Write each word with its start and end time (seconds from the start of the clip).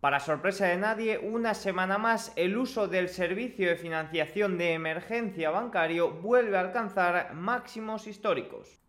Para 0.00 0.20
sorpresa 0.20 0.66
de 0.66 0.76
nadie, 0.76 1.18
una 1.18 1.54
semana 1.54 1.98
más 1.98 2.32
el 2.36 2.56
uso 2.56 2.86
del 2.86 3.08
servicio 3.08 3.68
de 3.68 3.74
financiación 3.74 4.56
de 4.56 4.74
emergencia 4.74 5.50
bancario 5.50 6.12
vuelve 6.12 6.56
a 6.56 6.60
alcanzar 6.60 7.34
máximos 7.34 8.06
históricos. 8.06 8.80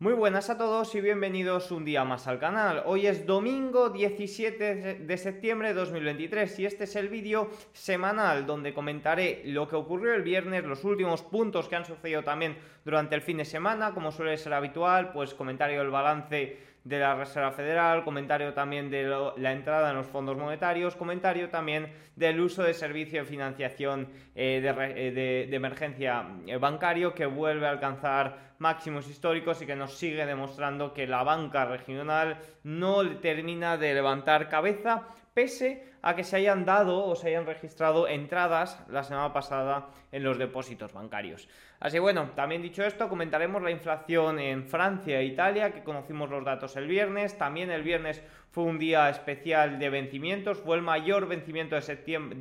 Muy 0.00 0.12
buenas 0.12 0.48
a 0.48 0.56
todos 0.56 0.94
y 0.94 1.00
bienvenidos 1.00 1.72
un 1.72 1.84
día 1.84 2.04
más 2.04 2.28
al 2.28 2.38
canal. 2.38 2.84
Hoy 2.86 3.08
es 3.08 3.26
domingo 3.26 3.90
17 3.90 4.94
de 5.00 5.16
septiembre 5.16 5.70
de 5.70 5.74
2023 5.74 6.56
y 6.60 6.66
este 6.66 6.84
es 6.84 6.94
el 6.94 7.08
vídeo 7.08 7.50
semanal 7.72 8.46
donde 8.46 8.72
comentaré 8.72 9.42
lo 9.46 9.66
que 9.66 9.74
ocurrió 9.74 10.14
el 10.14 10.22
viernes, 10.22 10.62
los 10.62 10.84
últimos 10.84 11.22
puntos 11.22 11.68
que 11.68 11.74
han 11.74 11.84
sucedido 11.84 12.22
también 12.22 12.56
durante 12.84 13.16
el 13.16 13.22
fin 13.22 13.38
de 13.38 13.44
semana, 13.44 13.92
como 13.92 14.12
suele 14.12 14.36
ser 14.36 14.54
habitual, 14.54 15.10
pues 15.10 15.34
comentario 15.34 15.80
del 15.80 15.90
balance 15.90 16.67
de 16.88 16.98
la 16.98 17.14
Reserva 17.14 17.52
Federal, 17.52 18.02
comentario 18.02 18.54
también 18.54 18.90
de 18.90 19.04
la 19.36 19.52
entrada 19.52 19.90
en 19.90 19.96
los 19.96 20.06
fondos 20.06 20.38
monetarios, 20.38 20.96
comentario 20.96 21.50
también 21.50 21.92
del 22.16 22.40
uso 22.40 22.62
de 22.62 22.72
servicio 22.72 23.20
de 23.20 23.26
financiación 23.26 24.08
eh, 24.34 24.62
eh, 24.64 25.46
de, 25.50 25.54
emergencia 25.54 26.26
eh, 26.46 26.56
bancario 26.56 27.14
que 27.14 27.26
vuelve 27.26 27.66
a 27.66 27.70
alcanzar 27.70 28.54
máximos 28.58 29.06
históricos 29.06 29.60
y 29.60 29.66
que 29.66 29.76
nos 29.76 29.98
sigue 29.98 30.24
demostrando 30.24 30.94
que 30.94 31.06
la 31.06 31.22
banca 31.22 31.66
regional 31.66 32.38
no 32.64 33.18
termina 33.18 33.76
de 33.76 33.92
levantar 33.92 34.48
cabeza 34.48 35.08
pese 35.34 35.84
a 36.00 36.16
que 36.16 36.24
se 36.24 36.36
hayan 36.36 36.64
dado 36.64 37.04
o 37.04 37.14
se 37.14 37.28
hayan 37.28 37.44
registrado 37.44 38.08
entradas 38.08 38.82
la 38.88 39.04
semana 39.04 39.32
pasada 39.32 39.88
en 40.10 40.24
los 40.24 40.38
depósitos 40.38 40.92
bancarios. 40.94 41.48
Así 41.80 42.00
bueno, 42.00 42.30
también 42.34 42.60
dicho 42.60 42.82
esto, 42.82 43.08
comentaremos 43.08 43.62
la 43.62 43.70
inflación 43.70 44.40
en 44.40 44.64
Francia 44.64 45.20
e 45.20 45.26
Italia, 45.26 45.72
que 45.72 45.84
conocimos 45.84 46.28
los 46.28 46.44
datos 46.44 46.74
el 46.74 46.88
viernes. 46.88 47.38
También 47.38 47.70
el 47.70 47.84
viernes 47.84 48.20
fue 48.50 48.64
un 48.64 48.80
día 48.80 49.08
especial 49.08 49.78
de 49.78 49.88
vencimientos, 49.88 50.58
fue 50.58 50.76
el 50.76 50.82
mayor 50.82 51.28
vencimiento 51.28 51.76
de, 51.76 51.82
septiembre, 51.82 52.36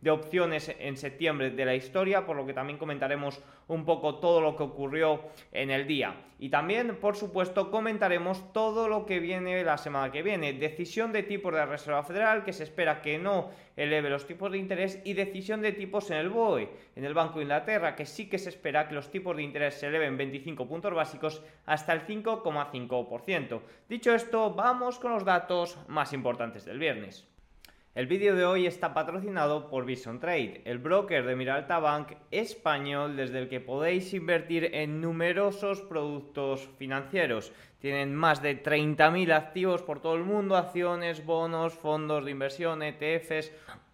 de, 0.00 0.10
opciones 0.10 0.74
en 0.80 0.96
septiembre 0.96 1.50
de 1.50 1.64
la 1.64 1.76
historia, 1.76 2.26
por 2.26 2.36
lo 2.36 2.44
que 2.44 2.52
también 2.52 2.76
comentaremos 2.76 3.40
un 3.68 3.84
poco 3.84 4.16
todo 4.16 4.40
lo 4.40 4.56
que 4.56 4.64
ocurrió 4.64 5.20
en 5.52 5.70
el 5.70 5.86
día. 5.86 6.16
Y 6.40 6.48
también, 6.48 6.96
por 6.96 7.14
supuesto, 7.14 7.70
comentaremos 7.70 8.52
todo 8.52 8.88
lo 8.88 9.06
que 9.06 9.20
viene 9.20 9.62
la 9.62 9.78
semana 9.78 10.10
que 10.10 10.24
viene. 10.24 10.52
Decisión 10.52 11.12
de 11.12 11.22
tipos 11.22 11.52
de 11.52 11.60
la 11.60 11.66
Reserva 11.66 12.02
Federal, 12.02 12.42
que 12.42 12.52
se 12.52 12.64
espera 12.64 13.00
que 13.00 13.18
no 13.18 13.50
eleve 13.76 14.10
los 14.10 14.26
tipos 14.26 14.52
de 14.52 14.58
interés, 14.58 15.00
y 15.04 15.14
decisión 15.14 15.60
de 15.62 15.72
tipos 15.72 16.10
en 16.10 16.18
el 16.18 16.30
BOE, 16.30 16.68
en 16.96 17.04
el 17.04 17.14
Banco 17.14 17.38
de 17.38 17.44
Inglaterra, 17.44 17.96
que 17.96 18.06
sí 18.06 18.28
que 18.28 18.38
se 18.38 18.48
espera 18.48 18.88
que 18.88 18.94
los 18.94 19.10
tipos 19.10 19.36
de 19.36 19.42
interés 19.42 19.74
se 19.74 19.86
eleven 19.86 20.16
25 20.16 20.68
puntos 20.68 20.94
básicos 20.94 21.42
hasta 21.66 21.92
el 21.92 22.06
5,5%. 22.06 23.60
Dicho 23.88 24.14
esto, 24.14 24.54
vamos 24.54 24.98
con 24.98 25.12
los 25.12 25.24
datos 25.24 25.78
más 25.88 26.12
importantes 26.12 26.64
del 26.64 26.78
viernes. 26.78 27.26
El 27.94 28.08
vídeo 28.08 28.34
de 28.34 28.44
hoy 28.44 28.66
está 28.66 28.92
patrocinado 28.92 29.70
por 29.70 29.84
Vision 29.84 30.18
Trade, 30.18 30.62
el 30.64 30.78
broker 30.78 31.24
de 31.24 31.36
Miralta 31.36 31.78
Bank 31.78 32.14
español 32.32 33.14
desde 33.16 33.38
el 33.38 33.48
que 33.48 33.60
podéis 33.60 34.12
invertir 34.14 34.70
en 34.74 35.00
numerosos 35.00 35.80
productos 35.80 36.68
financieros. 36.76 37.52
Tienen 37.78 38.12
más 38.12 38.42
de 38.42 38.60
30.000 38.60 39.32
activos 39.32 39.82
por 39.82 40.00
todo 40.00 40.16
el 40.16 40.24
mundo, 40.24 40.56
acciones, 40.56 41.24
bonos, 41.24 41.74
fondos 41.74 42.24
de 42.24 42.32
inversión, 42.32 42.82
ETFs, 42.82 43.52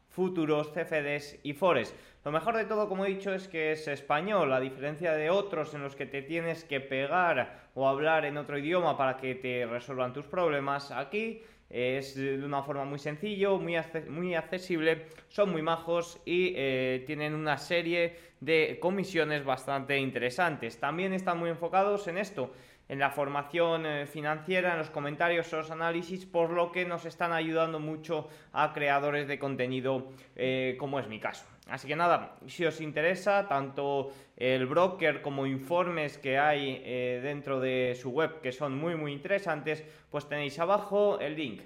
futuros, 0.09 0.73
CFDs 0.73 1.41
y 1.43 1.53
Forex. 1.53 1.95
Lo 2.25 2.33
mejor 2.33 2.57
de 2.57 2.65
todo, 2.65 2.89
como 2.89 3.05
he 3.05 3.11
dicho, 3.11 3.35
es 3.35 3.49
que 3.49 3.73
es 3.73 3.87
español, 3.87 4.51
a 4.55 4.61
diferencia 4.61 5.13
de 5.13 5.29
otros 5.29 5.75
en 5.75 5.83
los 5.83 5.95
que 5.95 6.07
te 6.07 6.23
tienes 6.23 6.65
que 6.65 6.81
pegar 6.81 7.69
o 7.75 7.87
hablar 7.87 8.25
en 8.25 8.39
otro 8.39 8.57
idioma 8.57 8.97
para 8.97 9.19
que 9.19 9.35
te 9.35 9.67
resuelvan 9.67 10.15
tus 10.15 10.27
problemas. 10.27 10.91
Aquí 10.91 11.43
es 11.71 12.17
de 12.17 12.45
una 12.45 12.63
forma 12.63 12.85
muy 12.85 12.99
sencillo, 12.99 13.59
muy, 13.59 13.77
muy 14.09 14.35
accesible, 14.35 15.07
son 15.29 15.53
muy 15.53 15.63
majos 15.63 16.21
y 16.25 16.53
eh, 16.57 17.05
tienen 17.07 17.35
una 17.35 17.57
serie 17.59 18.17
de 18.41 18.79
comisiones 18.81 19.45
bastante 19.45 19.97
interesantes. 19.97 20.79
También 20.79 21.13
están 21.13 21.39
muy 21.39 21.51
enfocados 21.51 22.09
en 22.09 22.19
esto, 22.19 22.53
en 22.89 22.99
la 22.99 23.11
formación 23.11 23.87
eh, 23.87 24.07
financiera, 24.07 24.73
en 24.73 24.79
los 24.79 24.91
comentarios, 24.91 25.53
los 25.53 25.71
análisis, 25.71 26.27
por 26.27 26.51
lo 26.51 26.73
que 26.73 26.85
nos 26.85 27.05
están 27.05 27.33
ayudando 27.33 27.79
mucho 27.79 28.29
a 28.53 28.73
creadores 28.73 29.29
de 29.29 29.39
contenido 29.39 30.11
eh, 30.35 30.77
como 30.79 30.99
es 30.99 31.07
mi 31.07 31.21
caso. 31.21 31.45
Así 31.67 31.87
que 31.87 31.95
nada, 31.95 32.37
si 32.47 32.65
os 32.65 32.81
interesa 32.81 33.47
tanto 33.47 34.11
el 34.37 34.67
broker 34.67 35.23
como 35.23 35.47
informes 35.47 36.19
que 36.19 36.39
hay 36.39 36.83
eh, 36.85 37.21
dentro 37.23 37.61
de 37.61 37.97
su 38.01 38.11
web 38.11 38.41
que 38.41 38.51
son 38.51 38.77
muy 38.77 38.97
muy 38.97 39.13
interesantes, 39.13 39.85
pues 40.11 40.29
tenéis 40.29 40.59
abajo 40.59 41.21
el 41.21 41.37
link. 41.37 41.63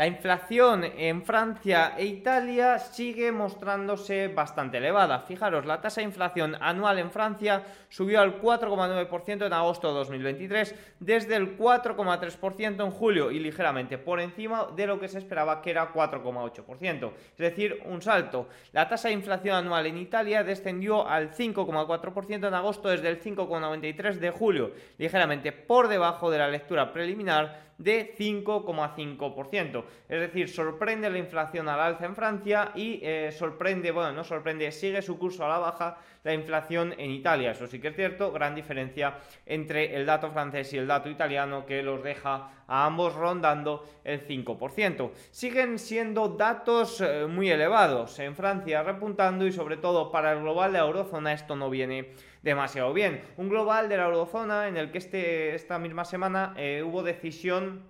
La 0.00 0.06
inflación 0.06 0.82
en 0.96 1.22
Francia 1.22 1.92
e 1.98 2.06
Italia 2.06 2.78
sigue 2.78 3.32
mostrándose 3.32 4.28
bastante 4.28 4.78
elevada. 4.78 5.20
Fijaros, 5.20 5.66
la 5.66 5.82
tasa 5.82 6.00
de 6.00 6.06
inflación 6.06 6.56
anual 6.58 6.98
en 6.98 7.10
Francia 7.10 7.64
subió 7.90 8.22
al 8.22 8.40
4,9% 8.40 9.44
en 9.44 9.52
agosto 9.52 9.88
de 9.88 9.94
2023, 9.98 10.74
desde 11.00 11.36
el 11.36 11.58
4,3% 11.58 12.82
en 12.82 12.90
julio 12.90 13.30
y 13.30 13.40
ligeramente 13.40 13.98
por 13.98 14.20
encima 14.20 14.68
de 14.74 14.86
lo 14.86 14.98
que 14.98 15.08
se 15.08 15.18
esperaba 15.18 15.60
que 15.60 15.72
era 15.72 15.92
4,8%. 15.92 17.12
Es 17.32 17.36
decir, 17.36 17.82
un 17.84 18.00
salto. 18.00 18.48
La 18.72 18.88
tasa 18.88 19.08
de 19.08 19.14
inflación 19.14 19.56
anual 19.56 19.84
en 19.84 19.98
Italia 19.98 20.42
descendió 20.42 21.06
al 21.06 21.34
5,4% 21.34 22.48
en 22.48 22.54
agosto 22.54 22.88
desde 22.88 23.10
el 23.10 23.22
5,93% 23.22 24.18
de 24.18 24.30
julio, 24.30 24.72
ligeramente 24.96 25.52
por 25.52 25.88
debajo 25.88 26.30
de 26.30 26.38
la 26.38 26.48
lectura 26.48 26.90
preliminar 26.90 27.68
de 27.80 28.14
5,5%. 28.16 29.84
Es 30.08 30.20
decir, 30.20 30.48
sorprende 30.48 31.08
la 31.08 31.18
inflación 31.18 31.68
al 31.68 31.80
alza 31.80 32.04
en 32.04 32.14
Francia 32.14 32.72
y 32.74 33.00
eh, 33.02 33.32
sorprende, 33.32 33.90
bueno, 33.90 34.12
no 34.12 34.22
sorprende, 34.22 34.70
sigue 34.70 35.00
su 35.02 35.18
curso 35.18 35.44
a 35.44 35.48
la 35.48 35.58
baja 35.58 35.98
la 36.22 36.34
inflación 36.34 36.94
en 36.98 37.10
Italia. 37.10 37.52
Eso 37.52 37.66
sí 37.66 37.80
que 37.80 37.88
es 37.88 37.96
cierto, 37.96 38.30
gran 38.32 38.54
diferencia 38.54 39.18
entre 39.46 39.96
el 39.96 40.04
dato 40.04 40.30
francés 40.30 40.72
y 40.74 40.78
el 40.78 40.86
dato 40.86 41.08
italiano 41.08 41.64
que 41.64 41.82
los 41.82 42.02
deja 42.02 42.59
a 42.70 42.86
ambos 42.86 43.14
rondando 43.14 43.84
el 44.04 44.26
5%. 44.26 45.10
Siguen 45.32 45.78
siendo 45.78 46.28
datos 46.28 47.00
eh, 47.00 47.26
muy 47.28 47.50
elevados. 47.50 48.18
En 48.20 48.36
Francia 48.36 48.84
repuntando 48.84 49.44
y 49.44 49.52
sobre 49.52 49.76
todo 49.76 50.12
para 50.12 50.32
el 50.32 50.40
global 50.40 50.72
de 50.72 50.78
la 50.78 50.84
eurozona 50.84 51.32
esto 51.32 51.56
no 51.56 51.68
viene 51.68 52.12
demasiado 52.42 52.92
bien. 52.92 53.22
Un 53.36 53.48
global 53.48 53.88
de 53.88 53.96
la 53.96 54.04
eurozona 54.04 54.68
en 54.68 54.76
el 54.76 54.92
que 54.92 54.98
este, 54.98 55.54
esta 55.56 55.80
misma 55.80 56.04
semana 56.04 56.54
eh, 56.56 56.84
hubo 56.86 57.02
decisión 57.02 57.82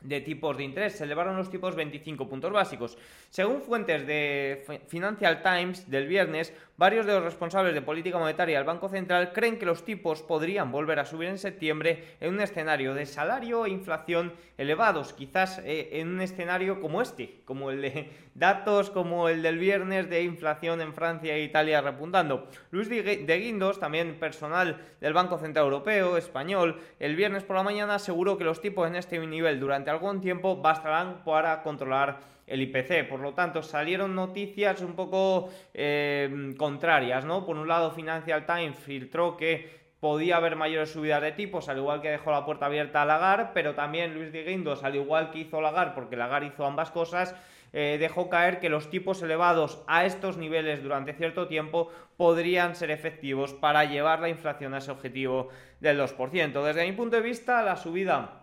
de 0.00 0.20
tipos 0.20 0.56
de 0.56 0.64
interés. 0.64 0.94
Se 0.94 1.04
elevaron 1.04 1.36
los 1.36 1.50
tipos 1.50 1.76
25 1.76 2.28
puntos 2.28 2.52
básicos. 2.52 2.98
Según 3.28 3.62
fuentes 3.62 4.06
de 4.06 4.82
Financial 4.88 5.42
Times 5.42 5.88
del 5.88 6.08
viernes, 6.08 6.52
varios 6.80 7.04
de 7.04 7.12
los 7.12 7.22
responsables 7.22 7.74
de 7.74 7.82
política 7.82 8.16
monetaria 8.16 8.56
del 8.56 8.66
Banco 8.66 8.88
Central 8.88 9.34
creen 9.34 9.58
que 9.58 9.66
los 9.66 9.84
tipos 9.84 10.22
podrían 10.22 10.72
volver 10.72 10.98
a 10.98 11.04
subir 11.04 11.28
en 11.28 11.36
septiembre 11.36 12.16
en 12.20 12.32
un 12.32 12.40
escenario 12.40 12.94
de 12.94 13.04
salario 13.04 13.66
e 13.66 13.70
inflación 13.70 14.32
elevados, 14.56 15.12
quizás 15.12 15.58
eh, 15.58 16.00
en 16.00 16.08
un 16.08 16.22
escenario 16.22 16.80
como 16.80 17.02
este, 17.02 17.42
como 17.44 17.70
el 17.70 17.82
de 17.82 18.08
datos 18.34 18.88
como 18.88 19.28
el 19.28 19.42
del 19.42 19.58
viernes 19.58 20.08
de 20.08 20.22
inflación 20.22 20.80
en 20.80 20.94
Francia 20.94 21.34
e 21.34 21.42
Italia 21.42 21.82
repuntando. 21.82 22.48
Luis 22.70 22.88
de 22.88 23.38
Guindos, 23.38 23.78
también 23.78 24.18
personal 24.18 24.80
del 25.02 25.12
Banco 25.12 25.36
Central 25.36 25.66
Europeo 25.66 26.16
español, 26.16 26.80
el 26.98 27.14
viernes 27.14 27.44
por 27.44 27.56
la 27.56 27.62
mañana 27.62 27.96
aseguró 27.96 28.38
que 28.38 28.44
los 28.44 28.62
tipos 28.62 28.88
en 28.88 28.96
este 28.96 29.18
nivel 29.18 29.60
durante 29.60 29.90
algún 29.90 30.22
tiempo 30.22 30.56
bastarán 30.56 31.24
para 31.26 31.62
controlar 31.62 32.39
el 32.50 32.62
IPC. 32.62 33.08
Por 33.08 33.20
lo 33.20 33.32
tanto, 33.32 33.62
salieron 33.62 34.14
noticias 34.14 34.82
un 34.82 34.94
poco 34.94 35.50
eh, 35.72 36.52
contrarias, 36.58 37.24
¿no? 37.24 37.46
Por 37.46 37.56
un 37.56 37.68
lado, 37.68 37.92
Financial 37.92 38.44
Times 38.44 38.76
filtró 38.76 39.36
que 39.36 39.80
podía 40.00 40.36
haber 40.36 40.56
mayores 40.56 40.90
subidas 40.90 41.22
de 41.22 41.32
tipos, 41.32 41.68
al 41.68 41.78
igual 41.78 42.00
que 42.00 42.10
dejó 42.10 42.30
la 42.32 42.44
puerta 42.44 42.66
abierta 42.66 43.02
a 43.02 43.04
Lagar, 43.04 43.52
pero 43.54 43.74
también 43.74 44.14
Luis 44.14 44.32
de 44.32 44.44
Guindos, 44.44 44.82
al 44.82 44.96
igual 44.96 45.30
que 45.30 45.40
hizo 45.40 45.60
Lagar, 45.60 45.94
porque 45.94 46.16
Lagar 46.16 46.42
hizo 46.42 46.64
ambas 46.64 46.90
cosas, 46.90 47.34
eh, 47.72 47.98
dejó 48.00 48.28
caer 48.28 48.58
que 48.58 48.68
los 48.68 48.90
tipos 48.90 49.22
elevados 49.22 49.82
a 49.86 50.04
estos 50.04 50.36
niveles 50.36 50.82
durante 50.82 51.12
cierto 51.12 51.46
tiempo 51.46 51.90
podrían 52.16 52.74
ser 52.74 52.90
efectivos 52.90 53.52
para 53.54 53.84
llevar 53.84 54.20
la 54.20 54.28
inflación 54.28 54.74
a 54.74 54.78
ese 54.78 54.90
objetivo 54.90 55.50
del 55.80 56.00
2%. 56.00 56.64
Desde 56.64 56.86
mi 56.86 56.92
punto 56.92 57.16
de 57.16 57.22
vista, 57.22 57.62
la 57.62 57.76
subida 57.76 58.42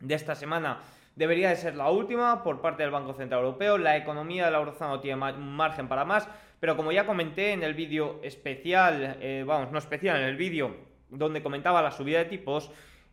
de 0.00 0.14
esta 0.14 0.34
semana 0.34 0.80
debería 1.16 1.50
de 1.50 1.56
ser 1.56 1.76
la 1.76 1.90
última 1.90 2.42
por 2.42 2.60
parte 2.60 2.82
del 2.82 2.90
Banco 2.90 3.14
Central 3.14 3.42
Europeo. 3.42 3.78
La 3.78 3.96
economía 3.96 4.46
de 4.46 4.50
la 4.50 4.58
eurozona 4.58 4.90
no 4.90 5.00
tiene 5.00 5.16
margen 5.16 5.88
para 5.88 6.04
más, 6.04 6.28
pero 6.60 6.76
como 6.76 6.92
ya 6.92 7.06
comenté 7.06 7.52
en 7.52 7.62
el 7.62 7.74
vídeo 7.74 8.20
especial, 8.22 9.18
eh, 9.20 9.44
vamos, 9.46 9.72
no 9.72 9.78
especial, 9.78 10.18
en 10.18 10.24
el 10.24 10.36
vídeo 10.36 10.76
donde 11.08 11.42
comentaba 11.42 11.82
la 11.82 11.90
subida 11.90 12.18
de 12.18 12.26
tipos, 12.26 12.70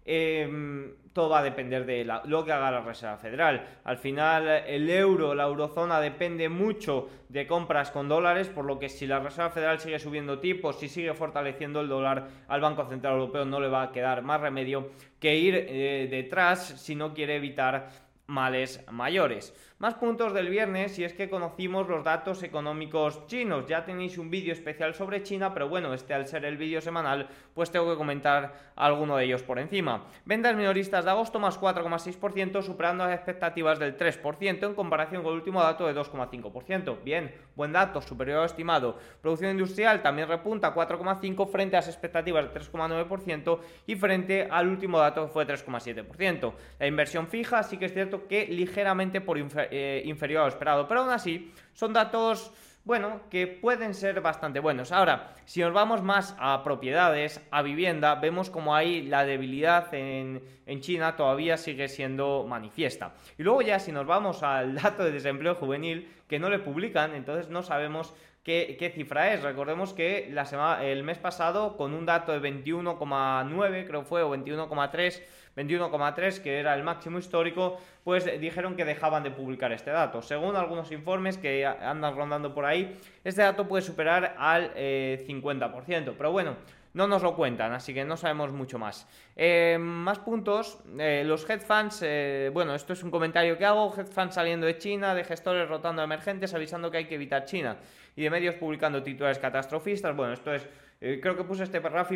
Em, 0.10 0.96
todo 1.12 1.30
va 1.30 1.40
a 1.40 1.44
depender 1.44 1.86
de 1.86 2.06
lo 2.06 2.46
que 2.46 2.52
haga 2.54 2.72
la 2.72 2.82
Reserva 2.82 3.18
Federal. 3.18 3.80
Al 3.84 3.98
final, 3.98 4.48
el 4.48 4.90
euro, 4.90 5.36
la 5.36 5.44
eurozona 5.44 6.00
depende 6.00 6.48
mucho 6.48 7.10
de 7.28 7.46
compras 7.46 7.92
con 7.92 8.08
dólares, 8.08 8.48
por 8.48 8.66
lo 8.66 8.80
que 8.80 8.88
si 8.88 9.06
la 9.06 9.20
Reserva 9.20 9.50
Federal 9.50 9.80
sigue 9.80 10.00
subiendo 10.00 10.40
tipos, 10.40 10.80
si 10.80 10.88
sigue 10.88 11.14
fortaleciendo 11.14 11.82
el 11.82 11.90
dólar, 11.90 12.28
al 12.48 12.62
Banco 12.62 12.86
Central 12.86 13.16
Europeo 13.16 13.46
no 13.46 13.60
le 13.60 13.68
va 13.68 13.82
a 13.82 13.92
quedar 13.92 14.22
más 14.22 14.40
remedio 14.40 14.92
que 15.20 15.36
ir 15.36 15.56
eh, 15.56 16.08
detrás 16.10 16.66
si 16.66 16.96
no 16.96 17.14
quiere 17.14 17.36
evitar 17.36 17.90
males 18.28 18.86
mayores. 18.92 19.54
Más 19.80 19.94
puntos 19.94 20.34
del 20.34 20.50
viernes 20.50 20.98
y 20.98 21.04
es 21.04 21.14
que 21.14 21.30
conocimos 21.30 21.88
los 21.88 22.04
datos 22.04 22.42
económicos 22.42 23.28
chinos. 23.28 23.68
Ya 23.68 23.86
tenéis 23.86 24.18
un 24.18 24.32
vídeo 24.32 24.52
especial 24.52 24.96
sobre 24.96 25.22
China, 25.22 25.54
pero 25.54 25.70
bueno, 25.70 25.94
este 25.94 26.16
al 26.16 26.26
ser 26.26 26.46
el 26.46 26.58
vídeo 26.58 26.82
semanal, 26.82 27.28
pues 27.54 27.70
tengo 27.70 27.88
que 27.92 27.96
comentar 27.96 28.72
alguno 28.76 29.18
de 29.18 29.26
ellos 29.26 29.44
por 29.44 29.60
encima. 29.60 30.06
Ventas 30.26 30.56
minoristas 30.56 31.06
de 31.06 31.12
agosto 31.12 31.38
más 31.38 31.60
4,6%, 31.62 32.64
superando 32.64 33.06
las 33.06 33.14
expectativas 33.14 33.78
del 33.78 33.96
3% 33.96 34.66
en 34.66 34.74
comparación 34.74 35.22
con 35.22 35.34
el 35.34 35.38
último 35.38 35.62
dato 35.62 35.86
de 35.86 35.94
2,5%. 35.94 37.04
Bien, 37.04 37.32
buen 37.56 37.72
dato, 37.72 38.02
superior 38.02 38.42
a 38.42 38.46
estimado. 38.48 38.98
Producción 39.22 39.52
industrial 39.52 40.02
también 40.02 40.28
repunta 40.28 40.74
4,5% 40.74 41.48
frente 41.52 41.76
a 41.76 41.82
las 41.82 41.88
expectativas 41.88 42.52
del 42.52 42.64
3,9% 42.64 43.60
y 43.86 43.96
frente 43.96 44.48
al 44.50 44.70
último 44.70 44.98
dato 44.98 45.28
que 45.28 45.32
fue 45.32 45.46
3,7%. 45.46 46.54
La 46.80 46.88
inversión 46.88 47.28
fija 47.28 47.62
sí 47.62 47.78
que 47.78 47.86
es 47.86 47.94
cierto 47.94 48.28
que 48.28 48.48
ligeramente 48.48 49.22
por 49.22 49.38
eh, 49.72 50.02
inferior 50.06 50.42
a 50.42 50.44
lo 50.46 50.50
esperado. 50.50 50.88
Pero 50.88 51.02
aún 51.02 51.10
así, 51.10 51.52
son 51.74 51.94
datos, 51.94 52.52
bueno, 52.84 53.22
que 53.30 53.48
pueden 53.48 53.94
ser 53.94 54.22
bastante 54.22 54.60
buenos. 54.60 54.92
Ahora, 54.92 55.34
si 55.46 55.62
nos 55.62 55.74
vamos 55.74 56.02
más 56.02 56.36
a 56.40 56.64
propiedades, 56.64 57.42
a 57.52 57.62
vivienda, 57.62 58.16
vemos 58.16 58.50
como 58.50 58.76
ahí 58.76 59.02
la 59.04 59.26
debilidad 59.26 59.94
en, 59.94 60.44
en 60.66 60.82
China 60.82 61.16
todavía 61.16 61.58
sigue 61.58 61.88
siendo 61.88 62.46
manifiesta. 62.48 63.14
Y 63.38 63.44
luego 63.44 63.62
ya, 63.62 63.80
si 63.80 63.92
nos 63.92 64.06
vamos 64.06 64.44
al 64.44 64.76
dato 64.76 65.04
de 65.04 65.12
desempleo 65.12 65.56
juvenil, 65.56 66.12
que 66.28 66.40
no 66.40 66.50
le 66.50 66.60
publican, 66.60 67.14
entonces 67.16 67.50
no 67.50 67.64
sabemos 67.64 68.14
¿Qué, 68.48 68.94
cifra 68.96 69.34
es? 69.34 69.44
Recordemos 69.44 69.94
que 69.94 70.30
la 70.32 70.46
semana, 70.46 70.82
el 70.86 71.04
mes 71.04 71.18
pasado, 71.18 71.76
con 71.76 71.94
un 71.94 72.06
dato 72.06 72.32
de 72.32 72.40
21,9, 72.40 73.86
creo 73.86 74.04
fue, 74.04 74.24
o 74.24 74.34
21,3, 74.34 75.22
21,3, 75.58 76.40
que 76.40 76.60
era 76.60 76.76
el 76.76 76.84
máximo 76.84 77.18
histórico, 77.18 77.80
pues 78.04 78.26
dijeron 78.40 78.76
que 78.76 78.86
dejaban 78.86 79.24
de 79.24 79.32
publicar 79.32 79.72
este 79.72 79.90
dato. 79.90 80.22
Según 80.22 80.56
algunos 80.56 80.92
informes 80.92 81.38
que 81.38 81.66
andan 81.66 82.16
rondando 82.16 82.54
por 82.54 82.66
ahí, 82.66 82.96
este 83.24 83.42
dato 83.42 83.68
puede 83.68 83.82
superar 83.82 84.36
al 84.38 84.72
50%. 84.76 86.12
Eh, 86.12 86.14
Pero 86.16 86.32
bueno, 86.32 86.56
no 86.94 87.08
nos 87.08 87.24
lo 87.24 87.36
cuentan, 87.36 87.74
así 87.74 87.92
que 87.94 88.06
no 88.06 88.18
sabemos 88.18 88.52
mucho 88.52 88.78
más. 88.78 89.08
Eh, 89.36 89.78
más 89.80 90.20
puntos, 90.20 90.80
eh, 91.00 91.24
los 91.26 91.48
hedge 91.50 91.66
funds, 91.66 92.06
bueno, 92.54 92.76
esto 92.76 92.94
es 92.94 93.02
un 93.04 93.10
comentario 93.10 93.58
que 93.58 93.66
hago, 93.66 93.94
hedge 93.98 94.12
funds 94.12 94.36
saliendo 94.36 94.68
de 94.68 94.78
China, 94.78 95.16
de 95.16 95.24
gestores 95.24 95.68
rotando 95.68 96.04
emergentes, 96.04 96.54
avisando 96.54 96.92
que 96.92 96.98
hay 96.98 97.06
que 97.06 97.16
evitar 97.16 97.46
China 97.46 97.78
y 98.16 98.24
de 98.24 98.30
medios 98.30 98.56
publicando 98.56 99.02
titulares 99.02 99.40
catastrofistas. 99.40 100.16
Bueno, 100.16 100.34
esto 100.34 100.54
es 100.54 100.68
eh, 101.00 101.20
creo 101.22 101.36
que 101.36 101.44
puse 101.44 101.64
este 101.64 101.80
párrafo, 101.80 102.16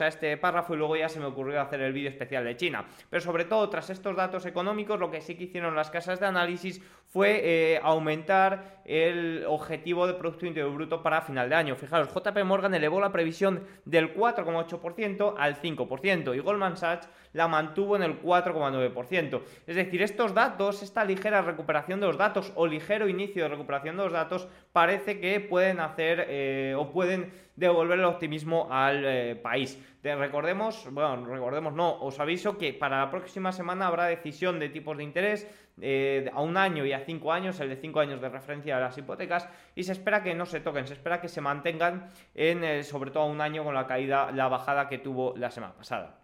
este 0.00 0.36
párrafo 0.38 0.74
y 0.74 0.76
luego 0.76 0.96
ya 0.96 1.08
se 1.08 1.20
me 1.20 1.26
ocurrió 1.26 1.60
hacer 1.60 1.80
el 1.80 1.92
vídeo 1.92 2.08
especial 2.08 2.44
de 2.44 2.56
China. 2.56 2.86
Pero 3.10 3.20
sobre 3.20 3.44
todo, 3.44 3.68
tras 3.68 3.90
estos 3.90 4.16
datos 4.16 4.46
económicos, 4.46 4.98
lo 4.98 5.10
que 5.10 5.20
sí 5.20 5.34
que 5.34 5.44
hicieron 5.44 5.76
las 5.76 5.90
casas 5.90 6.18
de 6.18 6.26
análisis 6.26 6.80
fue 7.08 7.40
eh, 7.44 7.80
aumentar 7.82 8.80
el 8.84 9.44
objetivo 9.46 10.06
de 10.06 10.14
Producto 10.14 10.46
Interior 10.46 10.72
Bruto 10.72 11.02
para 11.02 11.20
final 11.20 11.48
de 11.48 11.54
año. 11.54 11.76
Fijaros, 11.76 12.08
JP 12.12 12.44
Morgan 12.44 12.74
elevó 12.74 13.00
la 13.00 13.12
previsión 13.12 13.64
del 13.84 14.14
4,8% 14.14 15.34
al 15.38 15.56
5% 15.56 16.34
y 16.34 16.38
Goldman 16.40 16.76
Sachs 16.76 17.08
la 17.32 17.48
mantuvo 17.48 17.96
en 17.96 18.02
el 18.02 18.22
4,9%. 18.22 19.42
Es 19.66 19.76
decir, 19.76 20.02
estos 20.02 20.34
datos, 20.34 20.82
esta 20.82 21.04
ligera 21.04 21.42
recuperación 21.42 22.00
de 22.00 22.06
los 22.06 22.18
datos 22.18 22.52
o 22.54 22.66
ligero 22.66 23.08
inicio 23.08 23.42
de 23.44 23.48
recuperación 23.50 23.96
de 23.96 24.04
los 24.04 24.12
datos, 24.12 24.48
parece 24.72 25.20
que 25.20 25.40
pueden 25.40 25.80
hacer 25.80 26.26
eh, 26.28 26.74
o 26.76 26.90
pueden 26.90 27.32
devolver 27.56 27.98
el 27.98 28.04
optimismo 28.04 28.68
al 28.70 29.04
eh, 29.04 29.36
país. 29.36 29.78
recordemos, 30.02 30.88
bueno, 30.90 31.24
recordemos, 31.26 31.72
no, 31.72 32.00
os 32.00 32.18
aviso 32.20 32.56
que 32.58 32.72
para 32.72 32.98
la 32.98 33.10
próxima 33.10 33.52
semana 33.52 33.86
habrá 33.86 34.06
decisión 34.06 34.58
de 34.58 34.68
tipos 34.68 34.96
de 34.96 35.04
interés 35.04 35.46
eh, 35.80 36.30
a 36.32 36.40
un 36.40 36.56
año 36.56 36.84
y 36.84 36.92
a 36.92 37.00
cinco 37.00 37.32
años, 37.32 37.60
el 37.60 37.68
de 37.68 37.76
cinco 37.76 38.00
años 38.00 38.20
de 38.20 38.28
referencia 38.28 38.76
a 38.76 38.80
las 38.80 38.96
hipotecas, 38.96 39.48
y 39.74 39.84
se 39.84 39.92
espera 39.92 40.22
que 40.22 40.34
no 40.34 40.46
se 40.46 40.60
toquen, 40.60 40.86
se 40.86 40.94
espera 40.94 41.20
que 41.20 41.28
se 41.28 41.40
mantengan 41.40 42.08
en 42.34 42.84
sobre 42.84 43.10
todo 43.10 43.24
a 43.24 43.26
un 43.26 43.40
año 43.40 43.64
con 43.64 43.74
la 43.74 43.86
caída, 43.86 44.30
la 44.32 44.48
bajada 44.48 44.88
que 44.88 44.98
tuvo 44.98 45.34
la 45.36 45.50
semana 45.50 45.74
pasada. 45.74 46.21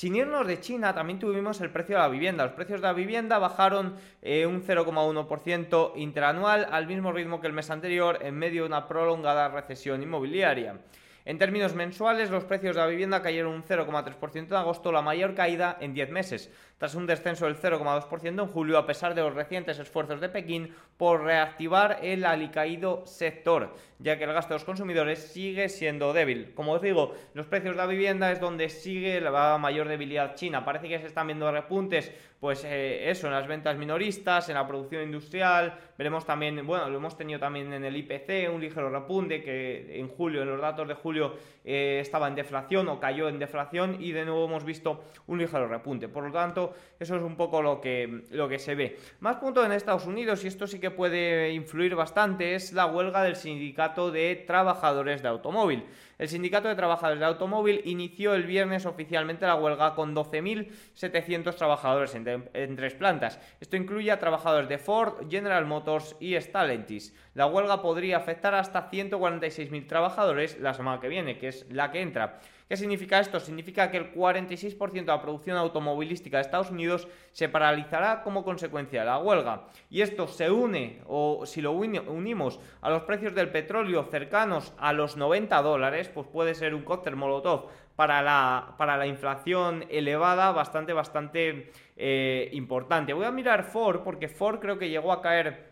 Sin 0.00 0.16
irnos 0.16 0.46
de 0.46 0.58
China, 0.60 0.94
también 0.94 1.18
tuvimos 1.18 1.60
el 1.60 1.68
precio 1.68 1.96
de 1.96 2.00
la 2.00 2.08
vivienda. 2.08 2.46
Los 2.46 2.54
precios 2.54 2.80
de 2.80 2.86
la 2.86 2.94
vivienda 2.94 3.38
bajaron 3.38 3.96
eh, 4.22 4.46
un 4.46 4.62
0,1% 4.62 5.92
interanual 5.96 6.66
al 6.72 6.86
mismo 6.86 7.12
ritmo 7.12 7.42
que 7.42 7.48
el 7.48 7.52
mes 7.52 7.68
anterior 7.68 8.18
en 8.22 8.34
medio 8.34 8.62
de 8.62 8.68
una 8.68 8.88
prolongada 8.88 9.50
recesión 9.50 10.02
inmobiliaria. 10.02 10.78
En 11.24 11.38
términos 11.38 11.74
mensuales, 11.74 12.30
los 12.30 12.44
precios 12.44 12.74
de 12.74 12.80
la 12.80 12.86
vivienda 12.86 13.20
cayeron 13.22 13.52
un 13.52 13.62
0,3% 13.62 14.46
en 14.46 14.54
agosto, 14.54 14.90
la 14.90 15.02
mayor 15.02 15.34
caída 15.34 15.76
en 15.80 15.92
10 15.92 16.10
meses, 16.10 16.50
tras 16.78 16.94
un 16.94 17.06
descenso 17.06 17.44
del 17.44 17.56
0,2% 17.56 18.26
en 18.26 18.46
julio, 18.46 18.78
a 18.78 18.86
pesar 18.86 19.14
de 19.14 19.20
los 19.20 19.34
recientes 19.34 19.78
esfuerzos 19.78 20.20
de 20.20 20.30
Pekín 20.30 20.74
por 20.96 21.22
reactivar 21.22 21.98
el 22.02 22.24
alicaído 22.24 23.04
sector, 23.04 23.74
ya 23.98 24.16
que 24.16 24.24
el 24.24 24.32
gasto 24.32 24.54
de 24.54 24.60
los 24.60 24.64
consumidores 24.64 25.18
sigue 25.18 25.68
siendo 25.68 26.14
débil. 26.14 26.54
Como 26.54 26.72
os 26.72 26.80
digo, 26.80 27.14
los 27.34 27.46
precios 27.46 27.74
de 27.74 27.82
la 27.82 27.86
vivienda 27.86 28.32
es 28.32 28.40
donde 28.40 28.70
sigue 28.70 29.20
la 29.20 29.58
mayor 29.58 29.88
debilidad 29.88 30.34
China. 30.36 30.64
Parece 30.64 30.88
que 30.88 31.00
se 31.00 31.06
están 31.06 31.26
viendo 31.26 31.52
repuntes, 31.52 32.12
pues 32.40 32.64
eh, 32.64 33.10
eso, 33.10 33.26
en 33.26 33.34
las 33.34 33.46
ventas 33.46 33.76
minoristas, 33.76 34.48
en 34.48 34.54
la 34.54 34.66
producción 34.66 35.02
industrial. 35.02 35.78
Veremos 35.98 36.24
también, 36.24 36.66
bueno, 36.66 36.88
lo 36.88 36.96
hemos 36.96 37.14
tenido 37.14 37.38
también 37.38 37.70
en 37.74 37.84
el 37.84 37.94
IPC, 37.94 38.50
un 38.50 38.62
ligero 38.62 38.88
repunte 38.88 39.42
que 39.42 40.00
en 40.00 40.08
julio, 40.08 40.40
en 40.40 40.48
los 40.48 40.60
datos 40.60 40.88
de 40.88 40.94
julio, 40.94 41.36
eh, 41.64 41.98
estaba 42.00 42.28
en 42.28 42.34
deflación 42.34 42.88
o 42.88 42.98
cayó 42.98 43.28
en 43.28 43.38
deflación 43.38 43.96
y 44.00 44.12
de 44.12 44.24
nuevo 44.24 44.46
hemos 44.46 44.64
visto 44.64 45.04
un 45.26 45.38
ligero 45.38 45.68
repunte. 45.68 46.08
Por 46.08 46.24
lo 46.24 46.32
tanto, 46.32 46.74
eso 46.98 47.16
es 47.16 47.22
un 47.22 47.36
poco 47.36 47.62
lo 47.62 47.80
que, 47.80 48.24
lo 48.30 48.48
que 48.48 48.58
se 48.58 48.74
ve. 48.74 48.98
Más 49.20 49.36
punto 49.36 49.64
en 49.64 49.72
Estados 49.72 50.06
Unidos, 50.06 50.44
y 50.44 50.48
esto 50.48 50.66
sí 50.66 50.78
que 50.78 50.90
puede 50.90 51.52
influir 51.52 51.94
bastante, 51.94 52.54
es 52.54 52.72
la 52.72 52.86
huelga 52.86 53.22
del 53.22 53.36
sindicato 53.36 54.10
de 54.10 54.36
trabajadores 54.46 55.22
de 55.22 55.28
automóvil. 55.28 55.84
El 56.20 56.28
Sindicato 56.28 56.68
de 56.68 56.74
Trabajadores 56.74 57.18
de 57.18 57.24
Automóvil 57.24 57.80
inició 57.86 58.34
el 58.34 58.42
viernes 58.42 58.84
oficialmente 58.84 59.46
la 59.46 59.54
huelga 59.54 59.94
con 59.94 60.14
12.700 60.14 61.54
trabajadores 61.54 62.14
en, 62.14 62.76
tres 62.76 62.92
plantas. 62.92 63.40
Esto 63.58 63.78
incluye 63.78 64.10
a 64.10 64.18
trabajadores 64.18 64.68
de 64.68 64.76
Ford, 64.76 65.30
General 65.30 65.64
Motors 65.64 66.16
y 66.20 66.38
Stellantis. 66.38 67.14
La 67.34 67.46
huelga 67.46 67.80
podría 67.80 68.16
afectar 68.16 68.54
hasta 68.54 68.90
146.000 68.90 69.86
trabajadores 69.86 70.58
la 70.58 70.74
semana 70.74 71.00
que 71.00 71.08
viene, 71.08 71.38
que 71.38 71.48
es 71.48 71.64
la 71.70 71.92
que 71.92 72.00
entra. 72.00 72.40
¿Qué 72.68 72.76
significa 72.76 73.20
esto? 73.20 73.38
Significa 73.38 73.90
que 73.90 73.96
el 73.96 74.12
46% 74.14 74.92
de 74.92 75.02
la 75.02 75.22
producción 75.22 75.56
automovilística 75.56 76.36
de 76.36 76.42
Estados 76.42 76.70
Unidos 76.70 77.08
se 77.32 77.48
paralizará 77.48 78.22
como 78.22 78.44
consecuencia 78.44 79.00
de 79.00 79.06
la 79.06 79.18
huelga. 79.18 79.64
Y 79.90 80.02
esto 80.02 80.26
se 80.28 80.50
une, 80.50 81.02
o 81.06 81.46
si 81.46 81.62
lo 81.62 81.72
unimos 81.72 82.60
a 82.80 82.90
los 82.90 83.02
precios 83.02 83.34
del 83.34 83.50
petróleo 83.50 84.08
cercanos 84.10 84.72
a 84.78 84.92
los 84.92 85.16
90 85.16 85.62
dólares, 85.62 86.08
pues 86.08 86.26
puede 86.26 86.54
ser 86.54 86.74
un 86.74 86.82
cóctel 86.82 87.16
molotov 87.16 87.66
para 87.96 88.22
la, 88.22 88.74
para 88.78 88.96
la 88.96 89.06
inflación 89.06 89.84
elevada 89.88 90.52
bastante, 90.52 90.92
bastante 90.92 91.72
eh, 91.96 92.50
importante. 92.52 93.12
Voy 93.12 93.26
a 93.26 93.30
mirar 93.30 93.64
Ford, 93.64 94.00
porque 94.02 94.28
Ford 94.28 94.58
creo 94.58 94.78
que 94.78 94.88
llegó 94.88 95.12
a 95.12 95.20
caer 95.20 95.69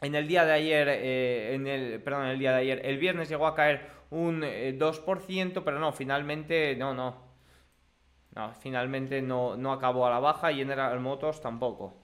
en 0.00 0.14
el 0.14 0.28
día 0.28 0.44
de 0.44 0.52
ayer, 0.52 0.88
eh, 0.88 1.54
el, 1.54 2.02
perdón, 2.02 2.26
el 2.26 2.38
día 2.38 2.52
de 2.52 2.58
ayer, 2.58 2.80
el 2.84 2.98
viernes 2.98 3.28
llegó 3.28 3.46
a 3.46 3.54
caer 3.54 3.90
un 4.10 4.42
2%, 4.42 5.58
eh, 5.58 5.62
pero 5.64 5.78
no, 5.78 5.92
finalmente 5.92 6.76
no, 6.76 6.94
no. 6.94 7.24
Finalmente 8.60 9.22
no, 9.22 9.56
no 9.56 9.72
acabó 9.72 10.06
a 10.06 10.10
la 10.10 10.18
baja 10.18 10.52
General 10.52 11.00
Motors 11.00 11.40
tampoco. 11.40 11.96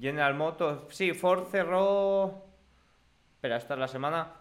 General 0.00 0.34
Motors, 0.34 0.94
sí, 0.94 1.12
Ford 1.12 1.48
cerró... 1.48 2.44
Espera, 3.34 3.56
esta 3.56 3.74
es 3.74 3.80
la 3.80 3.88
semana. 3.88 4.34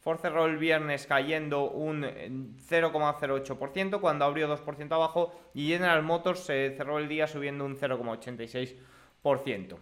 Ford 0.00 0.18
cerró 0.18 0.46
el 0.46 0.56
viernes 0.56 1.06
cayendo 1.06 1.70
un 1.70 2.02
0,08% 2.02 4.00
cuando 4.00 4.24
abrió 4.24 4.48
2% 4.48 4.92
abajo 4.92 5.34
y 5.54 5.68
General 5.68 6.02
Motors 6.02 6.40
se 6.40 6.74
cerró 6.76 6.98
el 6.98 7.08
día 7.08 7.26
subiendo 7.26 7.66
un 7.66 7.76
0,86%. 7.76 9.76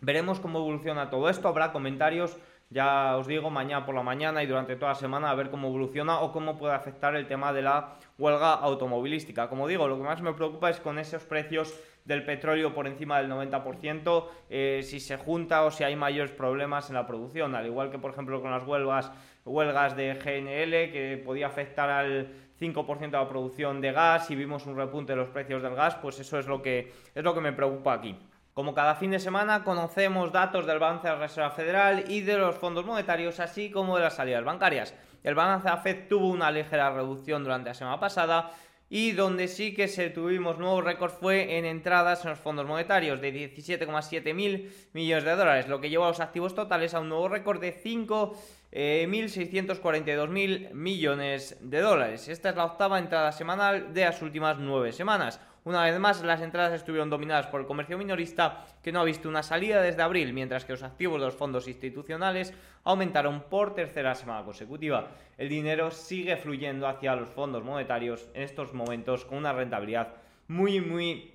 Veremos 0.00 0.40
cómo 0.40 0.58
evoluciona 0.58 1.10
todo 1.10 1.28
esto, 1.28 1.48
habrá 1.48 1.72
comentarios 1.72 2.38
ya 2.72 3.16
os 3.16 3.26
digo, 3.26 3.50
mañana 3.50 3.84
por 3.84 3.96
la 3.96 4.02
mañana 4.04 4.44
y 4.44 4.46
durante 4.46 4.76
toda 4.76 4.92
la 4.92 4.94
semana 4.94 5.30
a 5.30 5.34
ver 5.34 5.50
cómo 5.50 5.66
evoluciona 5.66 6.20
o 6.20 6.30
cómo 6.30 6.56
puede 6.56 6.72
afectar 6.72 7.16
el 7.16 7.26
tema 7.26 7.52
de 7.52 7.62
la 7.62 7.96
huelga 8.16 8.54
automovilística. 8.54 9.48
Como 9.48 9.66
digo, 9.66 9.88
lo 9.88 9.96
que 9.96 10.04
más 10.04 10.22
me 10.22 10.32
preocupa 10.34 10.70
es 10.70 10.78
con 10.78 11.00
esos 11.00 11.24
precios 11.24 11.74
del 12.04 12.24
petróleo 12.24 12.72
por 12.72 12.86
encima 12.86 13.20
del 13.20 13.28
90%, 13.28 14.28
eh, 14.48 14.82
si 14.84 15.00
se 15.00 15.16
junta 15.16 15.64
o 15.64 15.72
si 15.72 15.82
hay 15.82 15.96
mayores 15.96 16.30
problemas 16.30 16.88
en 16.90 16.94
la 16.94 17.08
producción, 17.08 17.56
al 17.56 17.66
igual 17.66 17.90
que 17.90 17.98
por 17.98 18.12
ejemplo 18.12 18.40
con 18.40 18.52
las 18.52 18.64
huelgas, 18.64 19.10
huelgas 19.44 19.96
de 19.96 20.14
GNL 20.14 20.92
que 20.92 21.20
podía 21.24 21.48
afectar 21.48 21.90
al 21.90 22.28
5% 22.60 23.00
de 23.00 23.10
la 23.10 23.28
producción 23.28 23.80
de 23.80 23.90
gas 23.90 24.30
y 24.30 24.36
vimos 24.36 24.66
un 24.66 24.76
repunte 24.76 25.12
de 25.12 25.16
los 25.16 25.28
precios 25.28 25.60
del 25.60 25.74
gas, 25.74 25.96
pues 25.96 26.20
eso 26.20 26.38
es 26.38 26.46
lo 26.46 26.62
que, 26.62 26.92
es 27.14 27.24
lo 27.24 27.34
que 27.34 27.40
me 27.40 27.52
preocupa 27.52 27.94
aquí. 27.94 28.16
Como 28.54 28.74
cada 28.74 28.96
fin 28.96 29.12
de 29.12 29.20
semana 29.20 29.62
conocemos 29.62 30.32
datos 30.32 30.66
del 30.66 30.80
balance 30.80 31.06
de 31.06 31.14
la 31.14 31.20
Reserva 31.20 31.50
Federal 31.50 32.04
y 32.08 32.22
de 32.22 32.36
los 32.36 32.56
fondos 32.56 32.84
monetarios, 32.84 33.38
así 33.38 33.70
como 33.70 33.96
de 33.96 34.02
las 34.02 34.16
salidas 34.16 34.44
bancarias. 34.44 34.94
El 35.22 35.36
balance 35.36 35.68
de 35.68 35.74
la 35.74 35.80
Fed 35.80 36.08
tuvo 36.08 36.28
una 36.28 36.50
ligera 36.50 36.90
reducción 36.90 37.44
durante 37.44 37.70
la 37.70 37.74
semana 37.74 38.00
pasada 38.00 38.50
y 38.92 39.12
donde 39.12 39.46
sí 39.46 39.72
que 39.72 39.86
se 39.86 40.10
tuvimos 40.10 40.58
nuevos 40.58 40.82
récords 40.82 41.14
fue 41.14 41.58
en 41.58 41.64
entradas 41.64 42.24
en 42.24 42.30
los 42.30 42.40
fondos 42.40 42.66
monetarios 42.66 43.20
de 43.20 43.32
17,7 43.32 44.34
mil 44.34 44.74
millones 44.92 45.24
de 45.24 45.36
dólares, 45.36 45.68
lo 45.68 45.80
que 45.80 45.88
lleva 45.88 46.06
a 46.06 46.08
los 46.08 46.18
activos 46.18 46.56
totales 46.56 46.92
a 46.92 47.00
un 47.00 47.08
nuevo 47.08 47.28
récord 47.28 47.60
de 47.60 47.80
5.642 47.80 50.28
mil 50.28 50.74
millones 50.74 51.56
de 51.60 51.80
dólares. 51.80 52.26
Esta 52.28 52.50
es 52.50 52.56
la 52.56 52.64
octava 52.64 52.98
entrada 52.98 53.30
semanal 53.30 53.94
de 53.94 54.06
las 54.06 54.20
últimas 54.22 54.58
nueve 54.58 54.92
semanas. 54.92 55.40
Una 55.62 55.82
vez 55.82 55.98
más, 55.98 56.22
las 56.22 56.40
entradas 56.40 56.72
estuvieron 56.72 57.10
dominadas 57.10 57.46
por 57.48 57.60
el 57.60 57.66
comercio 57.66 57.98
minorista, 57.98 58.64
que 58.82 58.92
no 58.92 59.00
ha 59.00 59.04
visto 59.04 59.28
una 59.28 59.42
salida 59.42 59.82
desde 59.82 60.00
abril, 60.00 60.32
mientras 60.32 60.64
que 60.64 60.72
los 60.72 60.82
activos 60.82 61.20
de 61.20 61.26
los 61.26 61.34
fondos 61.34 61.68
institucionales 61.68 62.54
aumentaron 62.84 63.42
por 63.42 63.74
tercera 63.74 64.14
semana 64.14 64.42
consecutiva. 64.42 65.08
El 65.36 65.50
dinero 65.50 65.90
sigue 65.90 66.38
fluyendo 66.38 66.88
hacia 66.88 67.14
los 67.14 67.28
fondos 67.28 67.62
monetarios 67.62 68.26
en 68.32 68.42
estos 68.42 68.72
momentos 68.72 69.26
con 69.26 69.36
una 69.36 69.52
rentabilidad 69.52 70.14
muy, 70.48 70.80
muy 70.80 71.34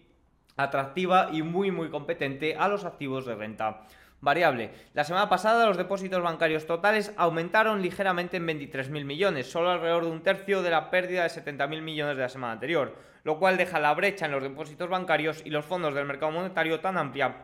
atractiva 0.58 1.30
y 1.32 1.44
muy, 1.44 1.70
muy 1.70 1.90
competente 1.90 2.56
a 2.56 2.68
los 2.68 2.84
activos 2.84 3.28
de 3.28 3.36
renta 3.36 3.84
variable. 4.22 4.72
La 4.94 5.04
semana 5.04 5.30
pasada 5.30 5.66
los 5.66 5.78
depósitos 5.78 6.22
bancarios 6.22 6.66
totales 6.66 7.14
aumentaron 7.18 7.82
ligeramente 7.82 8.38
en 8.38 8.48
23.000 8.48 9.06
millones, 9.06 9.50
solo 9.50 9.72
alrededor 9.72 10.06
de 10.06 10.12
un 10.12 10.24
tercio 10.24 10.62
de 10.62 10.70
la 10.72 10.90
pérdida 10.90 11.24
de 11.24 11.30
70.000 11.30 11.82
millones 11.82 12.18
de 12.18 12.24
la 12.24 12.30
semana 12.30 12.54
anterior, 12.54 12.96
lo 13.24 13.40
cual 13.40 13.58
deja 13.58 13.80
la 13.80 13.94
brecha 13.94 14.26
en 14.26 14.32
los 14.32 14.44
depósitos 14.44 14.90
bancarios 14.90 15.42
y 15.46 15.50
los 15.50 15.66
fondos 15.66 15.94
del 15.94 16.06
mercado 16.06 16.32
monetario 16.32 16.80
tan 16.80 16.98
amplia 16.98 17.36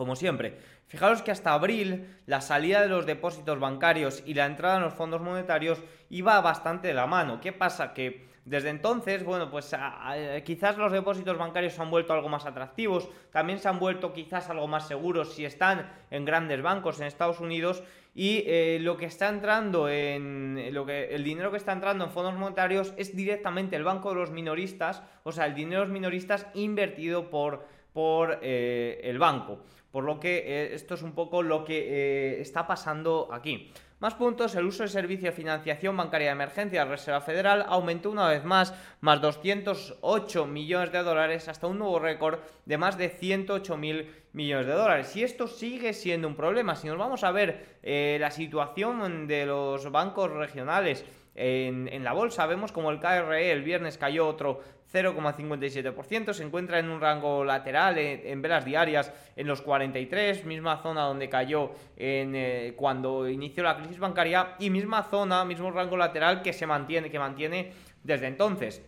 como 0.00 0.16
siempre. 0.16 0.56
Fijaros 0.86 1.20
que 1.20 1.30
hasta 1.30 1.52
abril 1.52 2.16
la 2.24 2.40
salida 2.40 2.80
de 2.80 2.88
los 2.88 3.04
depósitos 3.04 3.60
bancarios 3.60 4.22
y 4.24 4.32
la 4.32 4.46
entrada 4.46 4.78
en 4.78 4.82
los 4.84 4.94
fondos 4.94 5.20
monetarios 5.20 5.78
iba 6.08 6.40
bastante 6.40 6.88
de 6.88 6.94
la 6.94 7.06
mano. 7.06 7.38
¿Qué 7.42 7.52
pasa? 7.52 7.92
Que 7.92 8.29
desde 8.44 8.70
entonces, 8.70 9.24
bueno, 9.24 9.50
pues 9.50 9.74
quizás 10.44 10.78
los 10.78 10.92
depósitos 10.92 11.36
bancarios 11.36 11.74
se 11.74 11.82
han 11.82 11.90
vuelto 11.90 12.12
algo 12.12 12.28
más 12.28 12.46
atractivos, 12.46 13.08
también 13.30 13.58
se 13.58 13.68
han 13.68 13.78
vuelto 13.78 14.12
quizás 14.12 14.48
algo 14.48 14.66
más 14.66 14.88
seguros 14.88 15.34
si 15.34 15.44
están 15.44 15.90
en 16.10 16.24
grandes 16.24 16.62
bancos 16.62 17.00
en 17.00 17.06
Estados 17.06 17.40
Unidos 17.40 17.82
y 18.14 18.42
eh, 18.46 18.78
lo 18.80 18.96
que 18.96 19.06
está 19.06 19.28
entrando 19.28 19.88
en 19.88 20.72
lo 20.72 20.84
que 20.84 21.14
el 21.14 21.22
dinero 21.22 21.50
que 21.50 21.58
está 21.58 21.72
entrando 21.72 22.04
en 22.04 22.10
fondos 22.10 22.34
monetarios 22.34 22.92
es 22.96 23.14
directamente 23.14 23.76
el 23.76 23.84
banco 23.84 24.10
de 24.10 24.16
los 24.16 24.30
minoristas, 24.30 25.02
o 25.22 25.32
sea, 25.32 25.46
el 25.46 25.54
dinero 25.54 25.82
de 25.82 25.86
los 25.86 25.92
minoristas 25.92 26.46
invertido 26.54 27.30
por 27.30 27.66
por 27.92 28.38
eh, 28.42 29.00
el 29.02 29.18
banco. 29.18 29.58
Por 29.90 30.04
lo 30.04 30.20
que 30.20 30.38
eh, 30.38 30.74
esto 30.74 30.94
es 30.94 31.02
un 31.02 31.12
poco 31.12 31.42
lo 31.42 31.64
que 31.64 32.40
está 32.40 32.66
pasando 32.66 33.28
aquí. 33.32 33.72
Más 34.00 34.14
puntos, 34.14 34.54
el 34.54 34.64
uso 34.64 34.82
de 34.82 34.88
servicio 34.88 35.28
de 35.28 35.36
financiación 35.36 35.94
bancaria 35.94 36.28
de 36.28 36.32
emergencia 36.32 36.80
de 36.80 36.86
la 36.86 36.92
Reserva 36.92 37.20
Federal 37.20 37.66
aumentó 37.68 38.10
una 38.10 38.28
vez 38.28 38.42
más, 38.44 38.72
más 39.02 39.20
208 39.20 40.46
millones 40.46 40.90
de 40.90 41.02
dólares 41.02 41.48
hasta 41.48 41.66
un 41.66 41.78
nuevo 41.78 41.98
récord 41.98 42.38
de 42.64 42.78
más 42.78 42.96
de 42.96 43.10
108 43.10 43.76
mil 43.76 44.10
millones 44.32 44.68
de 44.68 44.72
dólares. 44.72 45.14
Y 45.16 45.22
esto 45.22 45.46
sigue 45.46 45.92
siendo 45.92 46.28
un 46.28 46.34
problema. 46.34 46.76
Si 46.76 46.88
nos 46.88 46.96
vamos 46.96 47.24
a 47.24 47.30
ver 47.30 47.78
eh, 47.82 48.16
la 48.18 48.30
situación 48.30 49.26
de 49.26 49.44
los 49.44 49.92
bancos 49.92 50.30
regionales, 50.30 51.04
en, 51.40 52.04
la 52.04 52.12
bolsa. 52.12 52.46
Vemos 52.46 52.70
como 52.70 52.90
el 52.90 53.00
KRE 53.00 53.50
el 53.50 53.62
viernes 53.62 53.96
cayó 53.96 54.28
otro 54.28 54.60
0,57%, 54.92 56.32
se 56.32 56.42
encuentra 56.42 56.78
en 56.78 56.90
un 56.90 57.00
rango 57.00 57.44
lateral 57.44 57.96
en, 57.96 58.42
velas 58.42 58.64
diarias 58.64 59.12
en 59.36 59.46
los 59.46 59.62
43, 59.62 60.44
misma 60.44 60.82
zona 60.82 61.02
donde 61.02 61.28
cayó 61.28 61.70
en, 61.96 62.34
eh, 62.34 62.74
cuando 62.76 63.28
inició 63.28 63.62
la 63.62 63.76
crisis 63.76 63.98
bancaria 63.98 64.56
y 64.58 64.68
misma 64.68 65.04
zona, 65.04 65.44
mismo 65.44 65.70
rango 65.70 65.96
lateral 65.96 66.42
que 66.42 66.52
se 66.52 66.66
mantiene, 66.66 67.10
que 67.10 67.18
mantiene 67.18 67.72
desde 68.02 68.26
entonces. 68.26 68.82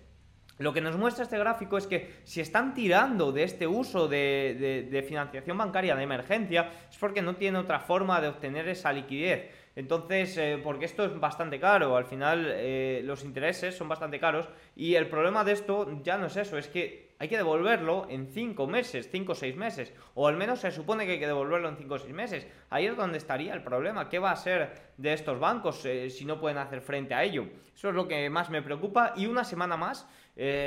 Lo 0.59 0.73
que 0.73 0.81
nos 0.81 0.97
muestra 0.97 1.25
este 1.25 1.39
gráfico 1.39 1.79
es 1.79 1.87
que 1.87 2.17
si 2.25 2.41
están 2.41 2.75
tirando 2.75 3.33
de 3.33 3.45
este 3.45 3.67
uso 3.67 4.07
de 4.09 5.05
financiación 5.09 5.57
bancaria 5.57 5.97
de 5.97 6.03
emergencia 6.03 6.71
es 6.91 6.99
porque 6.99 7.23
no 7.23 7.37
tiene 7.37 7.59
otra 7.59 7.81
forma 7.81 8.21
de 8.21 8.29
obtener 8.29 8.69
esa 8.69 8.93
liquidez. 8.93 9.62
Entonces, 9.75 10.37
eh, 10.37 10.61
porque 10.63 10.85
esto 10.85 11.05
es 11.05 11.19
bastante 11.19 11.59
caro, 11.59 11.97
al 11.97 12.05
final 12.05 12.47
eh, 12.49 13.01
los 13.05 13.25
intereses 13.25 13.75
son 13.75 13.89
bastante 13.89 14.21
caros 14.21 14.49
y 14.77 14.97
el 14.97 15.09
problema 15.09 15.45
de 15.45 15.53
esto 15.53 15.89
ya 16.03 16.19
no 16.19 16.27
es 16.27 16.37
eso, 16.37 16.59
es 16.59 16.69
que 16.69 17.13
hay 17.19 17.29
que 17.29 17.39
devolverlo 17.39 18.07
en 18.11 18.27
5 18.27 18.67
meses, 18.67 19.09
5 19.11 19.33
o 19.33 19.35
6 19.35 19.57
meses, 19.57 19.95
o 20.15 20.29
al 20.29 20.37
menos 20.37 20.61
se 20.61 20.73
supone 20.73 21.07
que 21.07 21.13
hay 21.13 21.19
que 21.19 21.27
devolverlo 21.27 21.69
en 21.69 21.77
5 21.77 21.95
o 21.95 21.99
6 21.99 22.13
meses. 22.13 22.47
Ahí 22.69 22.87
es 22.87 22.97
donde 22.97 23.17
estaría 23.17 23.55
el 23.55 23.63
problema, 23.63 24.09
¿qué 24.09 24.19
va 24.19 24.33
a 24.33 24.37
ser 24.37 24.93
de 24.99 25.13
estos 25.15 25.39
bancos 25.39 25.85
eh, 25.87 26.11
si 26.11 26.27
no 26.27 26.39
pueden 26.39 26.59
hacer 26.59 26.83
frente 26.83 27.15
a 27.15 27.23
ello? 27.23 27.47
Eso 27.75 27.89
es 27.89 27.95
lo 27.95 28.09
que 28.09 28.29
más 28.29 28.51
me 28.51 28.61
preocupa 28.61 29.15
y 29.17 29.27
una 29.27 29.45
semana 29.45 29.77
más, 29.77 30.07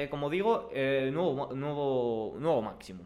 como 0.10 0.30
digo, 0.30 0.70
nuevo, 0.74 1.54
nuevo, 1.54 2.36
nuevo 2.40 2.62
máximo. 2.62 3.06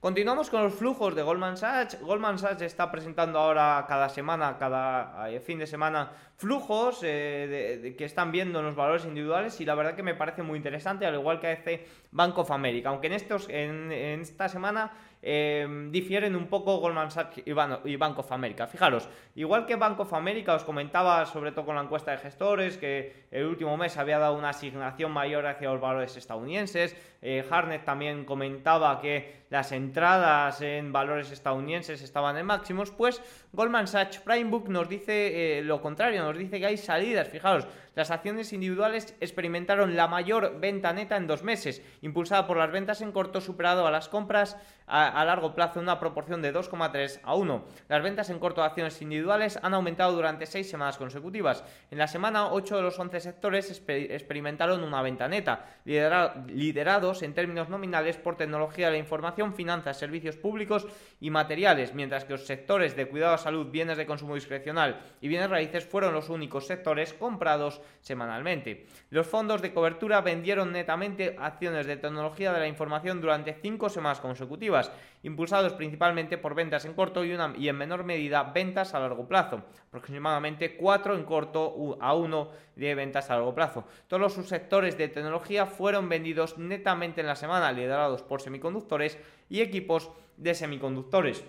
Continuamos 0.00 0.48
con 0.48 0.62
los 0.62 0.72
flujos 0.72 1.14
de 1.14 1.22
Goldman 1.22 1.58
Sachs. 1.58 2.00
Goldman 2.00 2.38
Sachs 2.38 2.62
está 2.62 2.90
presentando 2.90 3.38
ahora 3.38 3.84
cada 3.86 4.08
semana, 4.08 4.56
cada 4.56 5.30
eh, 5.30 5.40
fin 5.40 5.58
de 5.58 5.66
semana, 5.66 6.10
flujos 6.38 7.00
eh, 7.02 7.94
que 7.98 8.04
están 8.06 8.32
viendo 8.32 8.60
en 8.60 8.64
los 8.64 8.74
valores 8.74 9.04
individuales 9.04 9.60
y 9.60 9.66
la 9.66 9.74
verdad 9.74 9.94
que 9.94 10.02
me 10.02 10.14
parece 10.14 10.42
muy 10.42 10.56
interesante, 10.56 11.04
al 11.04 11.16
igual 11.16 11.38
que 11.38 11.48
hace 11.48 11.86
Bank 12.12 12.38
of 12.38 12.50
America. 12.50 12.88
Aunque 12.88 13.08
en, 13.08 13.12
estos, 13.12 13.46
en 13.50 13.92
esta 13.92 14.48
semana 14.48 14.90
Em, 15.22 15.92
difieren 15.92 16.34
un 16.34 16.46
poco 16.46 16.78
Goldman 16.78 17.10
Sachs 17.10 17.42
y, 17.44 17.52
Bank 17.52 18.18
of 18.18 18.32
America. 18.32 18.66
Fijaros, 18.66 19.06
igual 19.34 19.66
que 19.66 19.76
Bank 19.76 20.00
of 20.00 20.14
America 20.14 20.54
os 20.54 20.64
comentaba, 20.64 21.26
sobre 21.26 21.52
todo 21.52 21.66
con 21.66 21.76
la 21.76 21.82
encuesta 21.82 22.12
de 22.12 22.18
gestores, 22.18 22.78
que 22.78 23.26
el 23.30 23.44
último 23.44 23.76
mes 23.76 23.98
había 23.98 24.18
dado 24.18 24.34
una 24.34 24.50
asignación 24.50 25.12
mayor 25.12 25.46
hacia 25.46 25.70
los 25.70 25.80
valores 25.80 26.16
estadounidenses. 26.16 26.96
Eh, 27.20 27.44
Harnett 27.50 27.84
también 27.84 28.24
comentaba 28.24 28.98
que 28.98 29.44
las 29.50 29.72
entradas 29.72 30.62
en 30.62 30.90
valores 30.90 31.30
estadounidenses 31.30 32.00
estaban 32.00 32.38
en 32.38 32.46
máximos, 32.46 32.90
pues 32.90 33.20
Goldman 33.52 33.88
Sachs 33.88 34.20
Prime 34.20 34.48
Book 34.48 34.70
nos 34.70 34.88
dice 34.88 35.58
eh, 35.58 35.62
lo 35.62 35.82
contrario, 35.82 36.22
nos 36.22 36.38
dice 36.38 36.58
que 36.58 36.66
hay 36.66 36.76
salidas. 36.78 37.28
Fijaros, 37.28 37.66
las 37.94 38.10
acciones 38.10 38.52
individuales 38.52 39.16
experimentaron 39.20 39.96
la 39.96 40.06
mayor 40.06 40.60
venta 40.60 40.92
neta 40.92 41.16
en 41.16 41.26
dos 41.26 41.42
meses, 41.42 41.82
impulsada 42.02 42.46
por 42.46 42.56
las 42.56 42.70
ventas 42.70 43.00
en 43.00 43.12
corto 43.12 43.40
superado 43.40 43.86
a 43.86 43.90
las 43.90 44.08
compras 44.08 44.56
a, 44.90 45.24
largo 45.24 45.54
plazo 45.54 45.78
en 45.78 45.84
una 45.84 46.00
proporción 46.00 46.42
de 46.42 46.52
2,3 46.52 47.20
a 47.22 47.34
1. 47.34 47.64
Las 47.88 48.02
ventas 48.02 48.28
en 48.30 48.38
corto 48.38 48.60
de 48.60 48.66
acciones 48.66 49.00
individuales 49.00 49.58
han 49.62 49.74
aumentado 49.74 50.12
durante 50.12 50.46
seis 50.46 50.68
semanas 50.68 50.98
consecutivas. 50.98 51.64
En 51.90 51.98
la 51.98 52.08
semana, 52.08 52.52
8 52.52 52.76
de 52.76 52.82
los 52.82 52.98
11 52.98 53.20
sectores 53.20 53.70
experimentaron 53.70 54.82
una 54.82 55.02
venta 55.02 55.28
neta, 55.28 55.66
liderados 55.84 57.22
en 57.22 57.34
términos 57.34 57.68
nominales 57.68 58.16
por 58.16 58.36
tecnología 58.36 58.86
de 58.86 58.92
la 58.92 58.98
información, 58.98 59.54
finanzas, 59.54 59.96
servicios 59.96 60.36
públicos 60.36 60.86
y 61.20 61.30
materiales, 61.30 61.94
mientras 61.94 62.24
que 62.24 62.32
los 62.32 62.46
sectores 62.46 62.96
de 62.96 63.06
cuidado 63.06 63.32
de 63.32 63.38
salud, 63.38 63.70
bienes 63.70 63.96
de 63.96 64.06
consumo 64.06 64.34
discrecional 64.34 65.00
y 65.20 65.28
bienes 65.28 65.50
raíces 65.50 65.84
fueron 65.84 66.14
los 66.14 66.28
únicos 66.28 66.66
sectores 66.66 67.14
comprados 67.14 67.79
semanalmente. 68.00 68.86
Los 69.10 69.26
fondos 69.26 69.62
de 69.62 69.72
cobertura 69.72 70.20
vendieron 70.20 70.72
netamente 70.72 71.36
acciones 71.38 71.86
de 71.86 71.96
tecnología 71.96 72.52
de 72.52 72.60
la 72.60 72.68
información 72.68 73.20
durante 73.20 73.54
cinco 73.54 73.88
semanas 73.88 74.20
consecutivas, 74.20 74.92
impulsados 75.22 75.74
principalmente 75.74 76.38
por 76.38 76.54
ventas 76.54 76.84
en 76.84 76.94
corto 76.94 77.24
y, 77.24 77.32
una, 77.32 77.54
y 77.56 77.68
en 77.68 77.76
menor 77.76 78.04
medida 78.04 78.42
ventas 78.42 78.94
a 78.94 79.00
largo 79.00 79.26
plazo, 79.28 79.62
aproximadamente 79.88 80.76
4 80.76 81.14
en 81.14 81.24
corto 81.24 81.98
a 82.00 82.14
1 82.14 82.50
de 82.76 82.94
ventas 82.94 83.30
a 83.30 83.34
largo 83.34 83.54
plazo. 83.54 83.84
Todos 84.06 84.20
los 84.20 84.34
subsectores 84.34 84.96
de 84.96 85.08
tecnología 85.08 85.66
fueron 85.66 86.08
vendidos 86.08 86.58
netamente 86.58 87.20
en 87.20 87.26
la 87.26 87.36
semana, 87.36 87.72
liderados 87.72 88.22
por 88.22 88.40
semiconductores 88.40 89.18
y 89.48 89.60
equipos 89.60 90.10
de 90.36 90.54
semiconductores. 90.54 91.44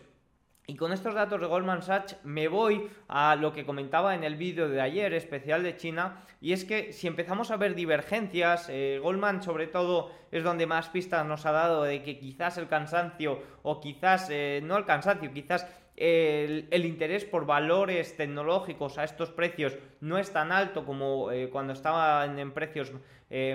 Y 0.71 0.75
con 0.77 0.93
estos 0.93 1.13
datos 1.13 1.41
de 1.41 1.47
Goldman 1.47 1.81
Sachs 1.81 2.15
me 2.23 2.47
voy 2.47 2.89
a 3.09 3.35
lo 3.35 3.51
que 3.51 3.65
comentaba 3.65 4.15
en 4.15 4.23
el 4.23 4.37
vídeo 4.37 4.69
de 4.69 4.79
ayer, 4.79 5.13
especial 5.13 5.63
de 5.63 5.75
China, 5.75 6.23
y 6.39 6.53
es 6.53 6.63
que 6.63 6.93
si 6.93 7.07
empezamos 7.07 7.51
a 7.51 7.57
ver 7.57 7.75
divergencias, 7.75 8.69
eh, 8.69 8.97
Goldman 9.03 9.43
sobre 9.43 9.67
todo 9.67 10.13
es 10.31 10.45
donde 10.45 10.67
más 10.67 10.87
pistas 10.87 11.25
nos 11.25 11.45
ha 11.45 11.51
dado 11.51 11.83
de 11.83 12.01
que 12.03 12.17
quizás 12.17 12.57
el 12.57 12.69
cansancio, 12.69 13.43
o 13.63 13.81
quizás, 13.81 14.29
eh, 14.29 14.61
no 14.63 14.77
el 14.77 14.85
cansancio, 14.85 15.33
quizás 15.33 15.67
el, 15.97 16.85
interés 16.85 17.25
por 17.25 17.45
valores 17.45 18.15
tecnológicos 18.15 18.97
a 18.97 19.03
estos 19.03 19.29
precios 19.29 19.77
no 19.99 20.17
es 20.17 20.31
tan 20.31 20.53
alto 20.53 20.85
como 20.85 21.31
eh, 21.31 21.49
cuando 21.49 21.73
estaban 21.73 22.39
en 22.39 22.53
precios 22.53 22.93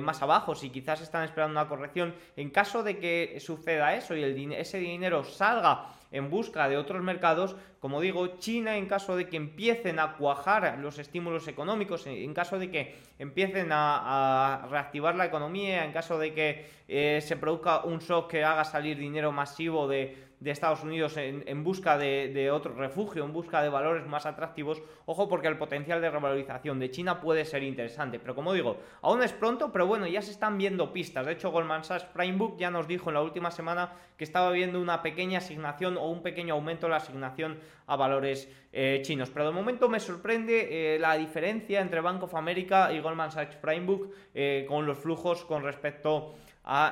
más 0.00 0.22
abajos 0.22 0.64
y 0.64 0.70
quizás 0.70 1.02
están 1.02 1.24
esperando 1.24 1.60
una 1.60 1.68
corrección. 1.68 2.14
En 2.34 2.48
caso 2.48 2.82
de 2.82 2.98
que 2.98 3.38
suceda 3.40 3.94
eso 3.94 4.16
y 4.16 4.54
ese 4.54 4.78
dinero 4.78 5.22
salga 5.22 5.95
en 6.12 6.30
busca 6.30 6.68
de 6.68 6.76
otros 6.76 7.02
mercados, 7.02 7.56
como 7.80 8.00
digo, 8.00 8.38
China 8.38 8.76
en 8.76 8.86
caso 8.86 9.16
de 9.16 9.28
que 9.28 9.36
empiecen 9.36 9.98
a 9.98 10.16
cuajar 10.16 10.78
los 10.78 10.98
estímulos 10.98 11.48
económicos, 11.48 12.06
en 12.06 12.34
caso 12.34 12.58
de 12.58 12.70
que 12.70 12.96
empiecen 13.18 13.68
a, 13.70 14.66
reactivar 14.70 15.14
la 15.14 15.26
economía, 15.26 15.84
en 15.84 15.92
caso 15.92 16.18
de 16.18 16.32
que 16.34 16.66
eh, 16.88 17.20
se 17.22 17.36
produzca 17.36 17.84
un 17.84 17.98
shock 17.98 18.30
que 18.30 18.44
haga 18.44 18.64
salir 18.64 18.96
dinero 18.98 19.32
masivo 19.32 19.88
de 19.88 20.25
de 20.40 20.50
Estados 20.50 20.82
Unidos 20.82 21.16
en, 21.16 21.64
busca 21.64 21.96
de, 21.96 22.50
otro 22.50 22.74
refugio, 22.74 23.24
en 23.24 23.32
busca 23.32 23.62
de 23.62 23.68
valores 23.68 24.06
más 24.06 24.26
atractivos, 24.26 24.82
ojo 25.06 25.28
porque 25.28 25.48
el 25.48 25.56
potencial 25.56 26.00
de 26.00 26.10
revalorización 26.10 26.78
de 26.78 26.90
China 26.90 27.20
puede 27.20 27.44
ser 27.44 27.62
interesante. 27.62 28.18
Pero 28.18 28.34
como 28.34 28.52
digo, 28.52 28.78
aún 29.02 29.22
es 29.22 29.32
pronto, 29.32 29.72
pero 29.72 29.86
bueno, 29.86 30.06
ya 30.06 30.20
se 30.20 30.30
están 30.30 30.58
viendo 30.58 30.92
pistas. 30.92 31.24
De 31.24 31.32
hecho, 31.32 31.50
Goldman 31.50 31.84
Sachs 31.84 32.04
Prime 32.06 32.36
Book 32.36 32.56
ya 32.58 32.70
nos 32.70 32.86
dijo 32.86 33.08
en 33.10 33.14
la 33.14 33.22
última 33.22 33.50
semana 33.50 33.92
que 34.16 34.24
estaba 34.24 34.50
viendo 34.50 34.80
una 34.80 35.02
pequeña 35.02 35.38
asignación 35.38 35.96
o 35.96 36.08
un 36.10 36.22
pequeño 36.22 36.54
aumento 36.54 36.86
en 36.86 36.90
la 36.90 36.98
asignación 36.98 37.58
a 37.86 37.96
valores 37.96 38.50
eh, 38.72 39.00
chinos. 39.02 39.30
Pero 39.30 39.46
de 39.46 39.52
momento 39.52 39.88
me 39.88 40.00
sorprende 40.00 40.96
eh, 40.96 40.98
la 40.98 41.16
diferencia 41.16 41.80
entre 41.80 42.00
Bank 42.00 42.22
of 42.22 42.34
America 42.34 42.92
y 42.92 43.00
Goldman 43.00 43.30
Sachs 43.32 43.56
Prime 43.56 43.86
Book 43.86 44.14
eh, 44.34 44.66
con 44.68 44.84
los 44.84 44.98
flujos 44.98 45.44
con 45.44 45.62
respecto 45.62 46.34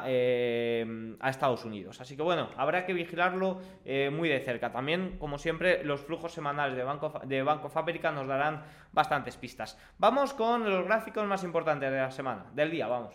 eh, 0.07 1.17
a, 1.21 1.31
Estados 1.31 1.65
Unidos. 1.65 2.01
Así 2.01 2.17
que 2.17 2.23
bueno, 2.23 2.49
habrá 2.57 2.87
que 2.87 2.93
vigilarlo 2.93 3.61
eh, 3.85 4.11
muy 4.11 4.29
de 4.29 4.41
cerca. 4.41 4.71
También, 4.71 5.17
como 5.19 5.39
siempre, 5.39 5.83
los 5.85 6.01
flujos 6.01 6.33
semanales 6.33 6.77
de 6.77 6.85
Banco, 6.85 7.21
de 7.25 7.43
Banco 7.43 7.69
Fábrica 7.69 8.13
nos 8.13 8.27
darán 8.27 8.63
bastantes 8.93 9.37
pistas. 9.37 9.79
Vamos 9.99 10.33
con 10.35 10.69
los 10.69 10.85
gráficos 10.85 11.27
más 11.27 11.43
importantes 11.43 11.91
de 11.91 11.99
la 11.99 12.11
semana, 12.11 12.47
del 12.55 12.71
día, 12.71 12.87
vamos. 12.87 13.15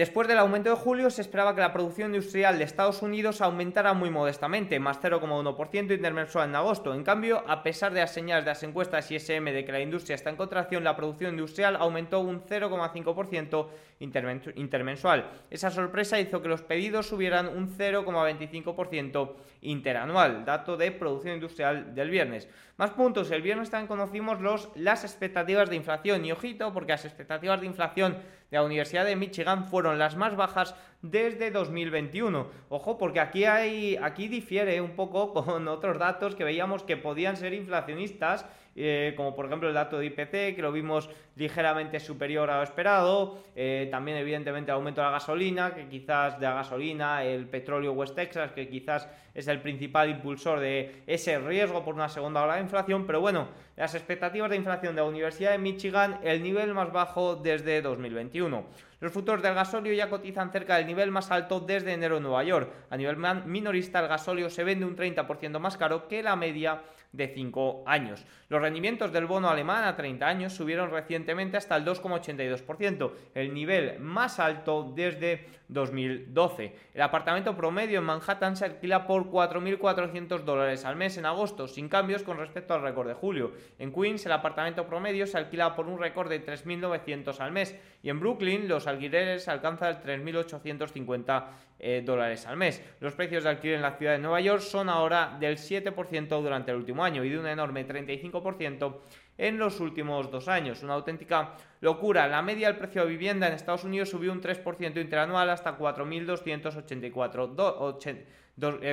Después 0.00 0.28
del 0.28 0.38
aumento 0.38 0.70
de 0.70 0.76
julio 0.76 1.10
se 1.10 1.20
esperaba 1.20 1.54
que 1.54 1.60
la 1.60 1.74
producción 1.74 2.14
industrial 2.14 2.56
de 2.56 2.64
Estados 2.64 3.02
Unidos 3.02 3.40
aumentara 3.40 3.92
muy 3.92 4.08
modestamente, 4.08 4.80
más 4.80 4.98
0,1% 4.98 5.92
intermensual 5.94 6.48
en 6.48 6.54
agosto. 6.54 6.94
En 6.94 7.04
cambio, 7.04 7.42
a 7.46 7.62
pesar 7.62 7.92
de 7.92 8.00
las 8.00 8.10
señales 8.10 8.44
de 8.44 8.52
las 8.52 8.62
encuestas 8.62 9.10
ISM 9.10 9.46
de 9.46 9.64
que 9.64 9.72
la 9.72 9.80
industria 9.80 10.14
está 10.14 10.30
en 10.30 10.36
contracción, 10.36 10.84
la 10.84 10.96
producción 10.96 11.32
industrial 11.32 11.76
aumentó 11.76 12.20
un 12.20 12.40
0,5% 12.40 13.66
intermensual. 14.00 15.30
Esa 15.50 15.70
sorpresa 15.70 16.18
hizo 16.18 16.40
que 16.42 16.48
los 16.48 16.62
pedidos 16.62 17.06
subieran 17.06 17.48
un 17.48 17.68
0,25% 17.76 19.34
interanual, 19.62 20.44
dato 20.44 20.76
de 20.76 20.90
producción 20.90 21.34
industrial 21.34 21.94
del 21.94 22.10
viernes. 22.10 22.48
Más 22.78 22.90
puntos, 22.92 23.30
el 23.30 23.42
viernes 23.42 23.70
también 23.70 23.88
conocimos 23.88 24.40
los, 24.40 24.70
las 24.74 25.04
expectativas 25.04 25.68
de 25.68 25.76
inflación 25.76 26.24
y 26.24 26.32
ojito 26.32 26.72
porque 26.72 26.92
las 26.92 27.04
expectativas 27.04 27.60
de 27.60 27.66
inflación 27.66 28.14
de 28.50 28.56
la 28.56 28.64
Universidad 28.64 29.04
de 29.04 29.16
Michigan 29.16 29.66
fueron 29.66 29.98
las 29.98 30.16
más 30.16 30.34
bajas 30.34 30.74
desde 31.02 31.50
2021. 31.50 32.46
Ojo, 32.68 32.98
porque 32.98 33.20
aquí 33.20 33.44
hay 33.44 33.96
aquí 33.96 34.28
difiere 34.28 34.80
un 34.80 34.90
poco 34.90 35.32
con 35.44 35.66
otros 35.68 35.98
datos 35.98 36.34
que 36.34 36.44
veíamos 36.44 36.82
que 36.82 36.96
podían 36.96 37.36
ser 37.36 37.54
inflacionistas, 37.54 38.46
eh, 38.76 39.14
como 39.16 39.34
por 39.34 39.46
ejemplo 39.46 39.68
el 39.68 39.74
dato 39.74 39.98
de 39.98 40.06
IPC, 40.06 40.54
que 40.54 40.62
lo 40.62 40.72
vimos 40.72 41.10
ligeramente 41.36 42.00
superior 42.00 42.50
a 42.50 42.58
lo 42.58 42.62
esperado, 42.62 43.38
eh, 43.56 43.88
también 43.90 44.18
evidentemente 44.18 44.70
el 44.70 44.76
aumento 44.76 45.00
de 45.00 45.06
la 45.06 45.12
gasolina, 45.12 45.74
que 45.74 45.88
quizás 45.88 46.38
de 46.38 46.46
la 46.46 46.54
gasolina, 46.54 47.24
el 47.24 47.46
petróleo 47.46 47.92
West 47.92 48.14
Texas, 48.14 48.52
que 48.52 48.68
quizás 48.68 49.08
es 49.34 49.48
el 49.48 49.60
principal 49.60 50.10
impulsor 50.10 50.60
de 50.60 51.02
ese 51.06 51.38
riesgo 51.38 51.84
por 51.84 51.94
una 51.94 52.08
segunda 52.08 52.42
ola 52.42 52.56
de 52.56 52.62
inflación, 52.62 53.06
pero 53.06 53.20
bueno, 53.20 53.48
las 53.76 53.94
expectativas 53.94 54.50
de 54.50 54.56
inflación 54.56 54.94
de 54.94 55.02
la 55.02 55.08
Universidad 55.08 55.52
de 55.52 55.58
Michigan, 55.58 56.18
el 56.22 56.42
nivel 56.42 56.74
más 56.74 56.92
bajo 56.92 57.36
desde 57.36 57.82
2021. 57.82 58.64
Los 59.00 59.12
futuros 59.12 59.42
del 59.42 59.54
gasóleo 59.54 59.94
ya 59.94 60.10
cotizan 60.10 60.52
cerca 60.52 60.76
del 60.76 60.86
nivel 60.86 61.10
más 61.10 61.30
alto 61.30 61.60
desde 61.60 61.94
enero 61.94 62.18
en 62.18 62.22
Nueva 62.22 62.44
York. 62.44 62.70
A 62.90 62.96
nivel 62.96 63.16
minorista, 63.46 64.00
el 64.00 64.08
gasóleo 64.08 64.50
se 64.50 64.62
vende 64.62 64.84
un 64.84 64.94
30% 64.94 65.58
más 65.58 65.78
caro 65.78 66.06
que 66.06 66.22
la 66.22 66.36
media 66.36 66.82
de 67.12 67.28
5 67.28 67.84
años. 67.86 68.24
Los 68.48 68.62
rendimientos 68.62 69.12
del 69.12 69.26
bono 69.26 69.48
alemán 69.48 69.84
a 69.84 69.96
30 69.96 70.26
años 70.26 70.52
subieron 70.52 70.90
recientemente 70.90 71.56
hasta 71.56 71.76
el 71.76 71.84
2,82%, 71.84 73.12
el 73.34 73.54
nivel 73.54 73.98
más 74.00 74.38
alto 74.38 74.92
desde 74.94 75.46
2012. 75.68 76.74
El 76.94 77.02
apartamento 77.02 77.56
promedio 77.56 77.98
en 77.98 78.04
Manhattan 78.04 78.56
se 78.56 78.64
alquila 78.64 79.06
por 79.06 79.30
4.400 79.30 80.40
dólares 80.44 80.84
al 80.84 80.96
mes 80.96 81.16
en 81.16 81.26
agosto, 81.26 81.68
sin 81.68 81.88
cambios 81.88 82.22
con 82.22 82.38
respecto 82.38 82.74
al 82.74 82.82
récord 82.82 83.08
de 83.08 83.14
julio. 83.14 83.52
En 83.78 83.92
Queens 83.92 84.26
el 84.26 84.32
apartamento 84.32 84.86
promedio 84.86 85.26
se 85.26 85.38
alquila 85.38 85.74
por 85.74 85.86
un 85.86 85.98
récord 85.98 86.28
de 86.28 86.44
3.900 86.44 87.40
al 87.40 87.52
mes 87.52 87.76
y 88.02 88.10
en 88.10 88.20
Brooklyn 88.20 88.68
los 88.68 88.86
alquileres 88.86 89.48
alcanzan 89.48 90.02
3.850 90.02 91.44
eh, 91.80 92.02
dólares 92.04 92.46
al 92.46 92.56
mes. 92.56 92.82
Los 93.00 93.14
precios 93.14 93.44
de 93.44 93.50
alquiler 93.50 93.76
en 93.76 93.82
la 93.82 93.96
ciudad 93.96 94.12
de 94.12 94.18
Nueva 94.18 94.40
York 94.40 94.60
son 94.60 94.88
ahora 94.88 95.36
del 95.40 95.56
7% 95.56 96.42
durante 96.42 96.70
el 96.70 96.76
último 96.76 97.02
año 97.02 97.24
y 97.24 97.30
de 97.30 97.38
un 97.38 97.46
enorme 97.46 97.86
35% 97.86 98.96
en 99.38 99.58
los 99.58 99.80
últimos 99.80 100.30
dos 100.30 100.48
años. 100.48 100.82
Una 100.82 100.94
auténtica 100.94 101.54
locura. 101.80 102.28
La 102.28 102.42
media 102.42 102.68
del 102.68 102.76
precio 102.76 103.02
de 103.02 103.08
vivienda 103.08 103.48
en 103.48 103.54
Estados 103.54 103.84
Unidos 103.84 104.10
subió 104.10 104.30
un 104.30 104.42
3% 104.42 105.00
interanual 105.00 105.48
hasta 105.48 105.78
4.284 105.78 107.96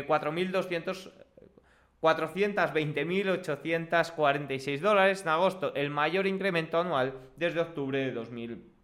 4.200 0.08 1.12
420.846 2.02 4.80
dólares 4.80 5.22
en 5.24 5.30
agosto, 5.30 5.74
el 5.74 5.90
mayor 5.90 6.28
incremento 6.28 6.80
anual 6.80 7.16
desde 7.36 7.60
octubre 7.60 7.98
de 7.98 8.12
2020. 8.12 8.77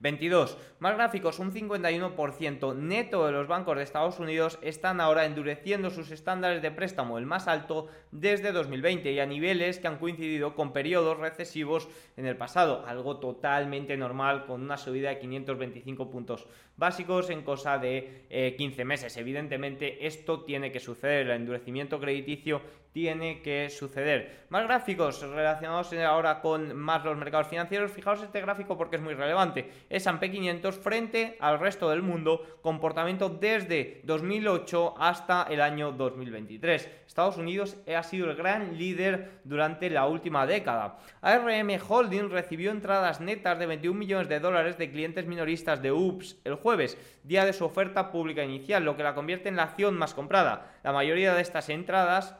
22. 0.00 0.58
Más 0.78 0.94
gráficos, 0.94 1.38
un 1.38 1.52
51% 1.52 2.76
neto 2.76 3.26
de 3.26 3.32
los 3.32 3.48
bancos 3.48 3.76
de 3.76 3.82
Estados 3.82 4.18
Unidos 4.18 4.58
están 4.60 5.00
ahora 5.00 5.24
endureciendo 5.24 5.90
sus 5.90 6.10
estándares 6.10 6.60
de 6.60 6.70
préstamo, 6.70 7.18
el 7.18 7.26
más 7.26 7.48
alto 7.48 7.88
desde 8.10 8.52
2020 8.52 9.12
y 9.12 9.20
a 9.20 9.26
niveles 9.26 9.78
que 9.78 9.88
han 9.88 9.98
coincidido 9.98 10.54
con 10.54 10.72
periodos 10.72 11.18
recesivos 11.18 11.88
en 12.16 12.26
el 12.26 12.36
pasado, 12.36 12.84
algo 12.86 13.18
totalmente 13.18 13.96
normal 13.96 14.46
con 14.46 14.62
una 14.62 14.76
subida 14.76 15.08
de 15.08 15.18
525 15.18 16.10
puntos 16.10 16.46
básicos 16.76 17.30
en 17.30 17.42
cosa 17.42 17.78
de 17.78 18.54
15 18.58 18.82
eh, 18.82 18.84
meses. 18.84 19.16
Evidentemente 19.16 20.06
esto 20.06 20.44
tiene 20.44 20.70
que 20.72 20.80
suceder, 20.80 21.26
el 21.26 21.32
endurecimiento 21.32 21.98
crediticio 21.98 22.60
tiene 22.96 23.42
que 23.42 23.68
suceder. 23.68 24.46
Más 24.48 24.64
gráficos 24.64 25.20
relacionados 25.20 25.92
ahora 25.92 26.40
con 26.40 26.74
más 26.74 27.04
los 27.04 27.14
mercados 27.18 27.46
financieros. 27.46 27.92
Fijaos 27.92 28.22
este 28.22 28.40
gráfico 28.40 28.78
porque 28.78 28.96
es 28.96 29.02
muy 29.02 29.12
relevante. 29.12 29.70
Es 29.90 30.06
S&P 30.06 30.30
500 30.30 30.78
frente 30.78 31.36
al 31.38 31.60
resto 31.60 31.90
del 31.90 32.00
mundo, 32.00 32.58
comportamiento 32.62 33.28
desde 33.28 34.00
2008 34.04 34.94
hasta 34.96 35.42
el 35.50 35.60
año 35.60 35.92
2023. 35.92 36.88
Estados 37.06 37.36
Unidos 37.36 37.76
ha 37.94 38.02
sido 38.02 38.30
el 38.30 38.36
gran 38.36 38.78
líder 38.78 39.40
durante 39.44 39.90
la 39.90 40.06
última 40.06 40.46
década. 40.46 40.96
ARM 41.20 41.78
Holding 41.86 42.30
recibió 42.30 42.70
entradas 42.70 43.20
netas 43.20 43.58
de 43.58 43.66
21 43.66 43.98
millones 43.98 44.30
de 44.30 44.40
dólares 44.40 44.78
de 44.78 44.90
clientes 44.90 45.26
minoristas 45.26 45.82
de 45.82 45.92
UPS 45.92 46.38
el 46.44 46.54
jueves, 46.54 46.96
día 47.24 47.44
de 47.44 47.52
su 47.52 47.66
oferta 47.66 48.10
pública 48.10 48.42
inicial, 48.42 48.86
lo 48.86 48.96
que 48.96 49.02
la 49.02 49.14
convierte 49.14 49.50
en 49.50 49.56
la 49.56 49.64
acción 49.64 49.98
más 49.98 50.14
comprada. 50.14 50.78
La 50.82 50.92
mayoría 50.92 51.34
de 51.34 51.42
estas 51.42 51.68
entradas 51.68 52.36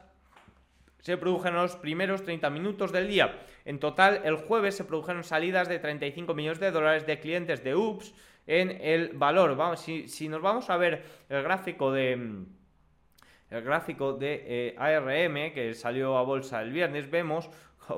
se 1.01 1.17
produjeron 1.17 1.61
los 1.61 1.75
primeros 1.75 2.23
30 2.23 2.49
minutos 2.49 2.91
del 2.91 3.07
día. 3.07 3.39
En 3.65 3.79
total, 3.79 4.21
el 4.23 4.35
jueves 4.35 4.75
se 4.75 4.83
produjeron 4.83 5.23
salidas 5.23 5.69
de 5.69 5.79
35 5.79 6.33
millones 6.33 6.59
de 6.59 6.71
dólares 6.71 7.05
de 7.05 7.19
clientes 7.19 7.63
de 7.63 7.75
UPS 7.75 8.13
en 8.45 8.71
el 8.81 9.09
valor. 9.09 9.55
Vamos, 9.55 9.81
si, 9.81 10.29
nos 10.29 10.41
vamos 10.41 10.69
a 10.69 10.77
ver 10.77 11.03
el 11.29 11.43
gráfico 11.43 11.91
de 11.91 12.45
el 13.49 13.61
gráfico 13.61 14.11
de 14.11 14.43
eh, 14.45 14.75
ARM 14.77 15.53
que 15.53 15.73
salió 15.73 16.17
a 16.17 16.23
bolsa 16.23 16.61
el 16.61 16.73
viernes, 16.73 17.09
vemos 17.09 17.49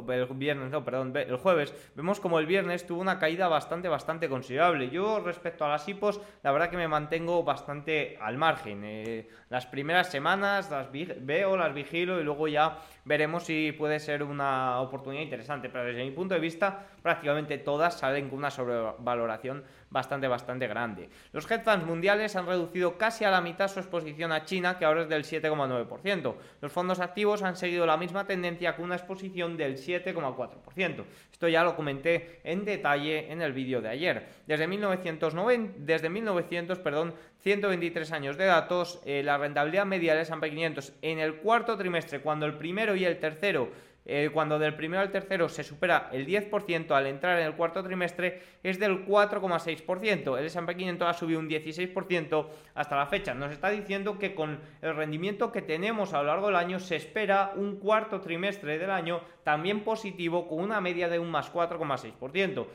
el 0.09 0.25
viernes, 0.35 0.71
no, 0.71 0.83
perdón, 0.83 1.13
el 1.15 1.37
jueves, 1.37 1.73
vemos 1.95 2.19
como 2.19 2.39
el 2.39 2.45
viernes 2.45 2.85
tuvo 2.85 3.01
una 3.01 3.19
caída 3.19 3.47
bastante, 3.47 3.87
bastante 3.87 4.29
considerable. 4.29 4.89
Yo 4.89 5.19
respecto 5.19 5.65
a 5.65 5.69
las 5.69 5.87
hipos, 5.87 6.21
la 6.43 6.51
verdad 6.51 6.69
que 6.69 6.77
me 6.77 6.87
mantengo 6.87 7.43
bastante 7.43 8.17
al 8.21 8.37
margen. 8.37 8.81
Eh, 8.83 9.29
las 9.49 9.65
primeras 9.65 10.09
semanas 10.09 10.69
las 10.69 10.89
veo, 10.91 11.57
las 11.57 11.73
vigilo 11.73 12.19
y 12.19 12.23
luego 12.23 12.47
ya 12.47 12.77
veremos 13.05 13.43
si 13.43 13.71
puede 13.71 13.99
ser 13.99 14.23
una 14.23 14.79
oportunidad 14.81 15.23
interesante. 15.23 15.69
Pero 15.69 15.85
desde 15.85 16.03
mi 16.03 16.11
punto 16.11 16.33
de 16.33 16.39
vista, 16.39 16.85
prácticamente 17.01 17.57
todas 17.57 17.97
salen 17.97 18.29
con 18.29 18.39
una 18.39 18.51
sobrevaloración 18.51 19.63
bastante, 19.89 20.27
bastante 20.27 20.67
grande. 20.67 21.09
Los 21.31 21.49
hedge 21.49 21.63
funds 21.63 21.85
mundiales 21.85 22.35
han 22.35 22.45
reducido 22.45 22.97
casi 22.97 23.25
a 23.25 23.31
la 23.31 23.41
mitad 23.41 23.67
su 23.67 23.79
exposición 23.79 24.31
a 24.31 24.45
China, 24.45 24.77
que 24.77 24.85
ahora 24.85 25.03
es 25.03 25.09
del 25.09 25.23
7,9%. 25.23 26.35
Los 26.61 26.71
fondos 26.71 26.99
activos 26.99 27.43
han 27.43 27.55
seguido 27.55 27.85
la 27.85 27.97
misma 27.97 28.25
tendencia 28.25 28.75
con 28.75 28.85
una 28.85 28.95
exposición 28.95 29.57
del 29.57 29.77
7,4%. 29.77 31.03
Esto 31.31 31.47
ya 31.47 31.63
lo 31.63 31.75
comenté 31.75 32.39
en 32.43 32.65
detalle 32.65 33.31
en 33.31 33.41
el 33.41 33.53
vídeo 33.53 33.81
de 33.81 33.89
ayer. 33.89 34.27
Desde 34.45 34.67
1990, 34.67 35.73
desde 35.79 36.09
1900, 36.09 36.79
perdón, 36.79 37.13
123 37.41 38.11
años 38.11 38.37
de 38.37 38.45
datos, 38.45 38.99
eh, 39.05 39.23
la 39.23 39.37
rentabilidad 39.37 39.85
media 39.85 40.13
del 40.13 40.23
S&P 40.23 40.49
500 40.49 40.93
en 41.01 41.19
el 41.19 41.35
cuarto 41.35 41.77
trimestre, 41.77 42.21
cuando 42.21 42.45
el 42.45 42.55
primero 42.55 42.95
y 42.95 43.05
el 43.05 43.19
tercero 43.19 43.69
eh, 44.11 44.31
cuando 44.33 44.57
del 44.57 44.73
primero 44.73 45.03
al 45.03 45.11
tercero 45.11 45.47
se 45.49 45.63
supera 45.63 46.09
el 46.11 46.25
10% 46.25 46.89
al 46.95 47.05
entrar 47.05 47.37
en 47.37 47.45
el 47.45 47.53
cuarto 47.53 47.83
trimestre, 47.83 48.41
es 48.63 48.79
del 48.79 49.05
4,6%. 49.05 50.35
El 50.39 50.45
S&P 50.45 50.75
500 50.75 51.07
ha 51.07 51.13
subido 51.13 51.39
un 51.39 51.47
16% 51.47 52.47
hasta 52.73 52.95
la 52.95 53.05
fecha. 53.05 53.35
Nos 53.35 53.51
está 53.51 53.69
diciendo 53.69 54.17
que 54.17 54.33
con 54.33 54.59
el 54.81 54.95
rendimiento 54.95 55.51
que 55.51 55.61
tenemos 55.61 56.15
a 56.15 56.23
lo 56.23 56.29
largo 56.29 56.47
del 56.47 56.55
año 56.55 56.79
se 56.79 56.95
espera 56.95 57.53
un 57.55 57.77
cuarto 57.77 58.19
trimestre 58.19 58.79
del 58.79 58.89
año 58.89 59.21
también 59.43 59.81
positivo 59.83 60.47
con 60.47 60.59
una 60.59 60.81
media 60.81 61.07
de 61.07 61.19
un 61.19 61.29
más 61.29 61.53
4,6%. 61.53 62.65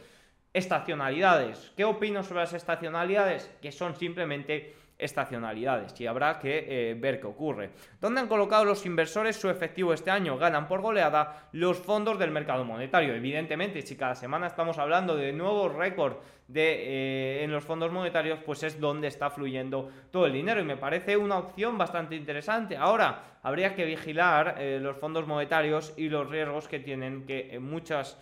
Estacionalidades. 0.53 1.73
¿Qué 1.77 1.85
opino 1.85 2.23
sobre 2.23 2.43
las 2.43 2.53
estacionalidades? 2.53 3.51
Que 3.61 3.73
son 3.73 3.97
simplemente 3.97 4.77
estacionalidades 4.99 5.99
y 6.01 6.07
habrá 6.07 6.39
que 6.39 6.91
eh, 6.91 6.95
ver 6.95 7.21
qué 7.21 7.27
ocurre. 7.27 7.71
¿Dónde 8.01 8.21
han 8.21 8.29
colocado 8.29 8.65
los 8.65 8.87
inversores 8.87 9.37
su 9.37 9.49
efectivo 9.49 9.93
este 9.93 10.11
año? 10.11 10.39
Ganan 10.39 10.69
por 10.69 10.81
goleada 10.81 11.49
los 11.53 11.79
fondos 11.79 12.19
del 12.19 12.31
mercado 12.31 12.65
monetario. 12.65 13.15
Evidentemente, 13.15 13.83
si 13.83 13.97
cada 13.97 14.15
semana 14.15 14.47
estamos 14.47 14.79
hablando 14.79 15.17
de 15.17 15.33
nuevos 15.33 15.75
récords 15.75 16.17
de, 16.47 17.41
eh, 17.41 17.45
en 17.45 17.51
los 17.51 17.65
fondos 17.65 17.91
monetarios, 17.91 18.39
pues 18.45 18.63
es 18.63 18.79
donde 18.81 19.09
está 19.09 19.31
fluyendo 19.31 19.91
todo 20.11 20.27
el 20.27 20.33
dinero 20.33 20.61
y 20.61 20.65
me 20.65 20.77
parece 20.77 21.17
una 21.17 21.39
opción 21.39 21.77
bastante 21.77 22.15
interesante. 22.15 22.77
Ahora, 22.77 23.39
habría 23.43 23.75
que 23.75 23.85
vigilar 23.85 24.57
eh, 24.59 24.79
los 24.81 24.97
fondos 24.97 25.27
monetarios 25.27 25.93
y 25.97 26.09
los 26.09 26.29
riesgos 26.29 26.69
que 26.69 26.79
tienen 26.79 27.27
que 27.27 27.59
muchas 27.61 28.19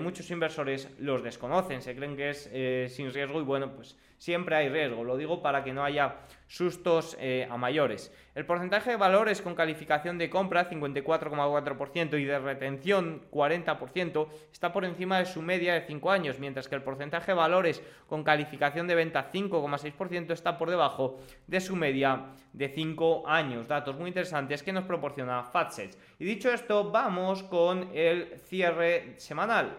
muchos 0.00 0.30
inversores 0.30 0.90
los 0.98 1.22
desconocen, 1.22 1.80
se 1.80 1.96
creen 1.96 2.14
que 2.14 2.28
es 2.28 2.92
sin 2.92 3.10
riesgo 3.10 3.40
y 3.40 3.42
bueno, 3.42 3.72
pues 3.72 3.96
siempre 4.22 4.54
hay 4.54 4.68
riesgo. 4.68 5.02
Lo 5.02 5.16
digo 5.16 5.42
para 5.42 5.64
que 5.64 5.72
no 5.72 5.82
haya 5.82 6.14
sustos 6.46 7.16
eh, 7.18 7.48
a 7.50 7.56
mayores. 7.56 8.12
El 8.36 8.46
porcentaje 8.46 8.90
de 8.90 8.96
valores 8.96 9.42
con 9.42 9.56
calificación 9.56 10.16
de 10.16 10.30
compra, 10.30 10.70
54,4%, 10.70 12.20
y 12.20 12.24
de 12.24 12.38
retención, 12.38 13.22
40%, 13.32 14.28
está 14.52 14.72
por 14.72 14.84
encima 14.84 15.18
de 15.18 15.26
su 15.26 15.42
media 15.42 15.74
de 15.74 15.80
5 15.88 16.10
años, 16.12 16.38
mientras 16.38 16.68
que 16.68 16.76
el 16.76 16.84
porcentaje 16.84 17.32
de 17.32 17.36
valores 17.36 17.82
con 18.06 18.22
calificación 18.22 18.86
de 18.86 18.94
venta, 18.94 19.28
5,6%, 19.32 20.30
está 20.30 20.56
por 20.56 20.70
debajo 20.70 21.18
de 21.48 21.60
su 21.60 21.74
media 21.74 22.26
de 22.52 22.68
5 22.68 23.24
años. 23.26 23.66
Datos 23.66 23.96
muy 23.96 24.06
interesantes 24.06 24.62
que 24.62 24.72
nos 24.72 24.84
proporciona 24.84 25.42
FATSET. 25.42 25.96
Y 26.20 26.24
dicho 26.24 26.48
esto, 26.52 26.92
vamos 26.92 27.42
con 27.42 27.90
el 27.92 28.40
cierre 28.44 29.14
semanal. 29.16 29.78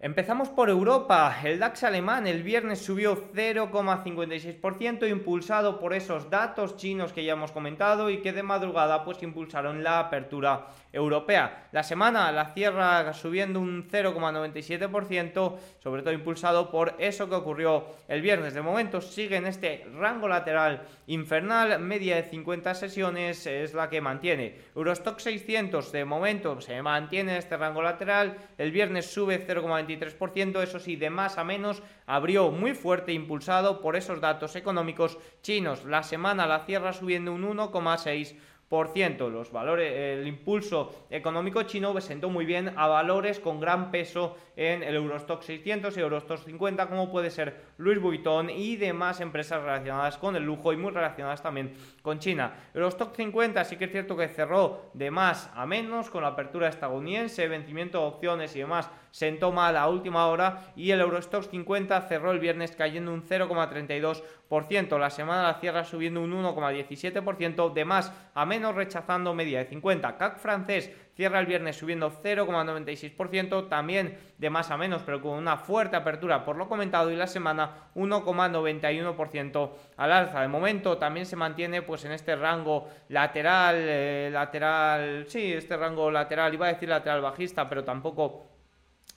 Empezamos 0.00 0.48
por 0.48 0.70
Europa. 0.70 1.34
El 1.42 1.58
DAX 1.58 1.82
alemán 1.82 2.28
el 2.28 2.44
viernes 2.44 2.78
subió 2.78 3.32
0,56%, 3.32 5.10
impulsado 5.10 5.80
por 5.80 5.92
esos 5.92 6.30
datos 6.30 6.76
chinos 6.76 7.12
que 7.12 7.24
ya 7.24 7.32
hemos 7.32 7.50
comentado 7.50 8.08
y 8.08 8.22
que 8.22 8.32
de 8.32 8.44
madrugada 8.44 9.04
pues 9.04 9.20
impulsaron 9.24 9.82
la 9.82 9.98
apertura 9.98 10.68
europea. 10.92 11.68
La 11.72 11.82
semana 11.82 12.32
la 12.32 12.52
cierra 12.52 13.12
subiendo 13.12 13.60
un 13.60 13.88
0,97%, 13.88 15.56
sobre 15.78 16.02
todo 16.02 16.12
impulsado 16.12 16.70
por 16.70 16.94
eso 16.98 17.28
que 17.28 17.34
ocurrió 17.34 17.86
el 18.08 18.22
viernes. 18.22 18.54
De 18.54 18.62
momento 18.62 19.00
sigue 19.00 19.36
en 19.36 19.46
este 19.46 19.86
rango 19.94 20.28
lateral 20.28 20.82
infernal, 21.06 21.78
media 21.80 22.16
de 22.16 22.22
50 22.24 22.74
sesiones 22.74 23.46
es 23.46 23.74
la 23.74 23.90
que 23.90 24.00
mantiene. 24.00 24.56
Eurostock 24.74 25.18
600 25.18 25.92
de 25.92 26.04
momento 26.04 26.60
se 26.60 26.80
mantiene 26.82 27.32
en 27.32 27.38
este 27.38 27.56
rango 27.56 27.82
lateral, 27.82 28.36
el 28.56 28.72
viernes 28.72 29.10
sube 29.10 29.46
0,23%, 29.46 30.62
eso 30.62 30.78
sí, 30.78 30.96
de 30.96 31.10
más 31.10 31.38
a 31.38 31.44
menos, 31.44 31.82
abrió 32.06 32.50
muy 32.50 32.74
fuerte 32.74 33.12
impulsado 33.12 33.80
por 33.80 33.96
esos 33.96 34.20
datos 34.20 34.56
económicos 34.56 35.18
chinos. 35.42 35.84
La 35.84 36.02
semana 36.02 36.46
la 36.46 36.64
cierra 36.64 36.92
subiendo 36.92 37.32
un 37.32 37.44
1,6%. 37.44 38.36
Los 38.70 39.50
valores, 39.50 40.18
el 40.18 40.26
impulso 40.26 41.06
económico 41.08 41.62
chino 41.62 41.98
sentó 42.02 42.28
muy 42.28 42.44
bien 42.44 42.74
a 42.76 42.86
valores 42.86 43.40
con 43.40 43.60
gran 43.60 43.90
peso 43.90 44.36
en 44.56 44.82
el 44.82 44.94
Eurostock 44.94 45.40
600 45.40 45.96
y 45.96 46.00
Eurostock 46.00 46.44
50, 46.44 46.86
como 46.86 47.10
puede 47.10 47.30
ser 47.30 47.62
Louis 47.78 47.98
Vuitton 47.98 48.50
y 48.50 48.76
demás 48.76 49.20
empresas 49.20 49.62
relacionadas 49.62 50.18
con 50.18 50.36
el 50.36 50.44
lujo 50.44 50.74
y 50.74 50.76
muy 50.76 50.90
relacionadas 50.90 51.42
también 51.42 51.72
con 52.02 52.18
China. 52.18 52.56
Eurostock 52.74 53.16
50 53.16 53.64
sí 53.64 53.76
que 53.76 53.86
es 53.86 53.90
cierto 53.90 54.18
que 54.18 54.28
cerró 54.28 54.90
de 54.92 55.10
más 55.10 55.50
a 55.54 55.64
menos 55.64 56.10
con 56.10 56.22
la 56.22 56.28
apertura 56.28 56.68
estadounidense, 56.68 57.48
vencimiento 57.48 58.00
de 58.00 58.06
opciones 58.06 58.54
y 58.54 58.58
demás 58.58 58.90
sentó 59.10 59.52
mal 59.52 59.76
a 59.76 59.88
última 59.88 60.26
hora 60.26 60.72
y 60.76 60.90
el 60.90 61.00
Eurostock 61.00 61.50
50 61.50 62.00
cerró 62.02 62.32
el 62.32 62.40
viernes 62.40 62.76
cayendo 62.76 63.12
un 63.12 63.22
0,32%. 63.22 64.98
La 64.98 65.10
semana 65.10 65.42
la 65.42 65.54
cierra 65.54 65.84
subiendo 65.84 66.22
un 66.22 66.32
1,17%, 66.32 67.72
de 67.72 67.84
más 67.84 68.12
a 68.34 68.46
menos 68.46 68.74
rechazando 68.74 69.34
media 69.34 69.58
de 69.58 69.66
50. 69.66 70.16
CAC 70.16 70.38
francés 70.38 70.90
cierra 71.18 71.40
el 71.40 71.46
viernes 71.46 71.76
subiendo 71.76 72.10
0,96%, 72.10 73.68
también 73.68 74.16
de 74.38 74.50
más 74.50 74.70
a 74.70 74.76
menos, 74.76 75.02
pero 75.04 75.20
con 75.20 75.32
una 75.32 75.56
fuerte 75.56 75.96
apertura 75.96 76.44
por 76.44 76.56
lo 76.56 76.68
comentado, 76.68 77.10
y 77.10 77.16
la 77.16 77.26
semana 77.26 77.90
1,91% 77.96 79.70
al 79.96 80.12
alza. 80.12 80.40
De 80.40 80.48
momento 80.48 80.96
también 80.96 81.26
se 81.26 81.34
mantiene 81.34 81.82
pues 81.82 82.04
en 82.04 82.12
este 82.12 82.36
rango 82.36 82.88
lateral, 83.08 83.74
eh, 83.78 84.30
lateral, 84.32 85.24
sí, 85.26 85.52
este 85.52 85.76
rango 85.76 86.10
lateral, 86.10 86.54
iba 86.54 86.66
a 86.66 86.72
decir 86.72 86.88
lateral 86.88 87.20
bajista, 87.20 87.68
pero 87.68 87.82
tampoco 87.82 88.47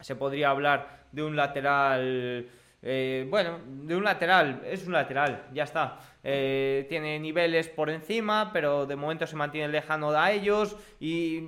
se 0.02 0.16
podría 0.16 0.50
hablar 0.50 1.06
de 1.12 1.24
un 1.24 1.36
lateral... 1.36 2.48
Eh, 2.84 3.28
bueno, 3.30 3.60
de 3.64 3.96
un 3.96 4.04
lateral, 4.04 4.64
es 4.66 4.88
un 4.88 4.94
lateral, 4.94 5.50
ya 5.54 5.66
está. 5.66 6.00
Eh, 6.24 6.88
tiene 6.90 7.20
niveles 7.20 7.70
por 7.70 7.92
encima, 7.92 8.52
pero 8.52 8.88
de 8.88 8.96
momento 8.96 9.28
se 9.28 9.36
mantiene 9.36 9.68
lejano 9.68 10.12
de 10.12 10.34
ellos 10.34 10.76
y 11.00 11.48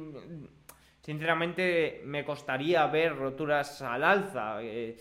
sinceramente 1.02 2.02
me 2.06 2.24
costaría 2.24 2.86
ver 2.86 3.16
roturas 3.16 3.82
al 3.82 4.04
alza. 4.04 4.62
Eh, 4.62 4.96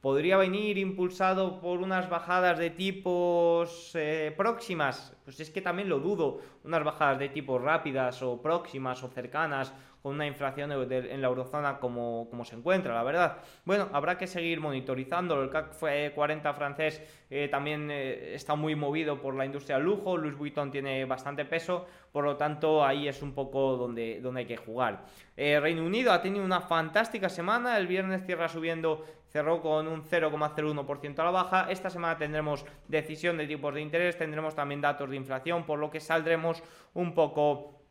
podría 0.00 0.36
venir 0.36 0.78
impulsado 0.78 1.60
por 1.60 1.80
unas 1.80 2.08
bajadas 2.08 2.58
de 2.58 2.70
tipos 2.70 3.92
próximas. 4.36 5.16
Pues 5.24 5.40
es 5.40 5.50
que 5.50 5.60
también 5.60 5.88
lo 5.88 6.00
dudo. 6.00 6.40
Unas 6.64 6.84
bajadas 6.84 7.18
de 7.18 7.28
tipos 7.28 7.60
rápidas 7.60 8.22
o 8.22 8.40
próximas 8.40 9.02
o 9.02 9.08
cercanas 9.08 9.72
con 10.02 10.14
una 10.14 10.26
inflación 10.26 10.72
en 10.72 11.22
la 11.22 11.28
eurozona 11.28 11.78
como, 11.78 12.26
como, 12.28 12.44
se 12.44 12.56
encuentra, 12.56 12.92
la 12.92 13.04
verdad. 13.04 13.38
Bueno, 13.64 13.88
habrá 13.92 14.18
que 14.18 14.26
seguir 14.26 14.60
monitorizando. 14.60 15.40
El 15.40 15.48
CAC 15.48 15.78
40 16.12 16.52
francés 16.54 17.00
eh, 17.30 17.48
también 17.48 17.88
eh, 17.90 18.34
está 18.34 18.56
muy 18.56 18.74
movido 18.74 19.20
por 19.20 19.36
la 19.36 19.46
industria 19.46 19.76
del 19.76 19.86
lujo. 19.86 20.16
Louis 20.16 20.36
Vuitton 20.36 20.72
tiene 20.72 21.04
bastante 21.04 21.44
peso, 21.44 21.86
por 22.10 22.24
lo 22.24 22.36
tanto 22.36 22.84
ahí 22.84 23.06
es 23.06 23.22
un 23.22 23.32
poco 23.32 23.76
donde, 23.76 24.20
donde 24.20 24.40
hay 24.40 24.46
que 24.46 24.56
jugar. 24.56 25.04
Eh, 25.36 25.60
Reino 25.60 25.84
Unido 25.84 26.12
ha 26.12 26.20
tenido 26.20 26.44
una 26.44 26.60
fantástica 26.60 27.28
semana. 27.28 27.78
El 27.78 27.86
viernes 27.86 28.26
cierra 28.26 28.48
subiendo 28.48 29.04
cerró 29.32 29.62
con 29.62 29.88
un 29.88 30.04
0,01% 30.04 31.18
a 31.18 31.24
la 31.24 31.30
baja. 31.30 31.70
Esta 31.70 31.88
semana 31.88 32.18
tendremos 32.18 32.64
decisión 32.86 33.38
de 33.38 33.46
tipos 33.46 33.74
de 33.74 33.80
interés, 33.80 34.18
tendremos 34.18 34.54
también 34.54 34.80
datos 34.80 35.08
de 35.08 35.16
inflación, 35.16 35.64
por 35.64 35.78
lo 35.78 35.90
que 35.90 36.00
saldremos 36.00 36.62
un 36.94 37.14
poco 37.14 37.82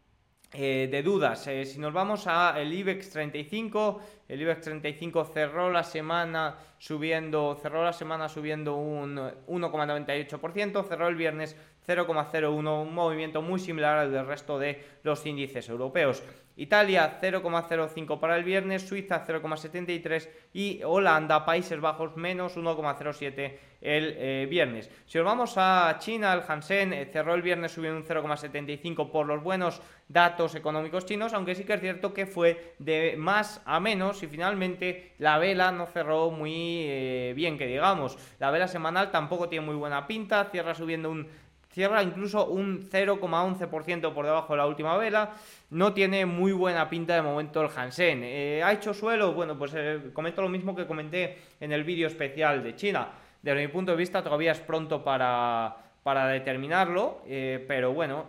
eh, 0.53 0.89
de 0.91 1.01
dudas. 1.01 1.47
Eh, 1.47 1.65
si 1.65 1.79
nos 1.79 1.93
vamos 1.93 2.27
al 2.27 2.73
IBEX 2.73 3.09
35, 3.09 4.01
el 4.27 4.41
IBEX 4.41 4.61
35 4.61 5.23
cerró 5.23 5.71
la 5.71 5.83
semana 5.83 6.57
subiendo, 6.77 7.57
cerró 7.61 7.85
la 7.85 7.93
semana 7.93 8.27
subiendo 8.27 8.75
un 8.75 9.15
1,98%, 9.15 10.85
cerró 10.85 11.07
el 11.07 11.15
viernes 11.15 11.55
0,01, 11.87 12.81
un 12.81 12.93
movimiento 12.93 13.41
muy 13.41 13.59
similar 13.59 13.97
al 13.97 14.11
del 14.11 14.27
resto 14.27 14.59
de 14.59 14.83
los 15.03 15.25
índices 15.25 15.67
europeos. 15.69 16.23
Italia 16.57 17.17
0,05 17.21 18.19
para 18.19 18.35
el 18.35 18.43
viernes, 18.43 18.87
Suiza 18.87 19.25
0,73 19.25 20.29
y 20.53 20.81
Holanda, 20.83 21.45
Países 21.45 21.79
Bajos, 21.79 22.15
menos 22.17 22.57
1,07 22.57 23.57
el 23.81 24.15
eh, 24.17 24.47
viernes. 24.49 24.89
Si 25.07 25.17
nos 25.17 25.25
vamos 25.25 25.53
a 25.55 25.95
China, 25.99 26.33
el 26.33 26.43
Hansen 26.47 26.93
eh, 26.93 27.05
cerró 27.05 27.33
el 27.33 27.41
viernes 27.41 27.71
subiendo 27.71 27.99
un 27.99 28.05
0,75 28.05 29.09
por 29.09 29.25
los 29.25 29.41
buenos 29.41 29.81
datos 30.07 30.53
económicos 30.53 31.05
chinos, 31.05 31.33
aunque 31.33 31.55
sí 31.55 31.63
que 31.63 31.73
es 31.73 31.81
cierto 31.81 32.13
que 32.13 32.27
fue 32.27 32.75
de 32.77 33.15
más 33.17 33.61
a 33.65 33.79
menos 33.79 34.21
y 34.21 34.27
finalmente 34.27 35.13
la 35.17 35.39
vela 35.39 35.71
no 35.71 35.87
cerró 35.87 36.29
muy 36.29 36.83
eh, 36.85 37.33
bien, 37.35 37.57
que 37.57 37.65
digamos. 37.65 38.17
La 38.39 38.51
vela 38.51 38.67
semanal 38.67 39.09
tampoco 39.09 39.49
tiene 39.49 39.65
muy 39.65 39.75
buena 39.75 40.05
pinta, 40.05 40.45
cierra 40.51 40.75
subiendo 40.75 41.09
un 41.09 41.27
cierra 41.71 42.03
incluso 42.03 42.47
un 42.47 42.89
0,11% 42.89 44.13
por 44.13 44.25
debajo 44.25 44.53
de 44.53 44.57
la 44.57 44.67
última 44.67 44.97
vela. 44.97 45.33
No 45.69 45.93
tiene 45.93 46.25
muy 46.25 46.51
buena 46.51 46.89
pinta 46.89 47.15
de 47.15 47.21
momento 47.21 47.61
el 47.61 47.69
Hansen. 47.75 48.21
Eh, 48.23 48.61
¿Ha 48.63 48.73
hecho 48.73 48.93
suelo? 48.93 49.33
Bueno, 49.33 49.57
pues 49.57 49.73
eh, 49.75 50.11
comento 50.13 50.41
lo 50.41 50.49
mismo 50.49 50.75
que 50.75 50.85
comenté 50.85 51.37
en 51.59 51.71
el 51.71 51.83
vídeo 51.83 52.07
especial 52.07 52.63
de 52.63 52.75
China. 52.75 53.09
Desde 53.41 53.61
mi 53.61 53.67
punto 53.71 53.91
de 53.91 53.97
vista 53.97 54.23
todavía 54.23 54.51
es 54.51 54.59
pronto 54.59 55.03
para, 55.03 55.75
para 56.03 56.27
determinarlo, 56.27 57.23
eh, 57.25 57.63
pero 57.67 57.93
bueno, 57.93 58.25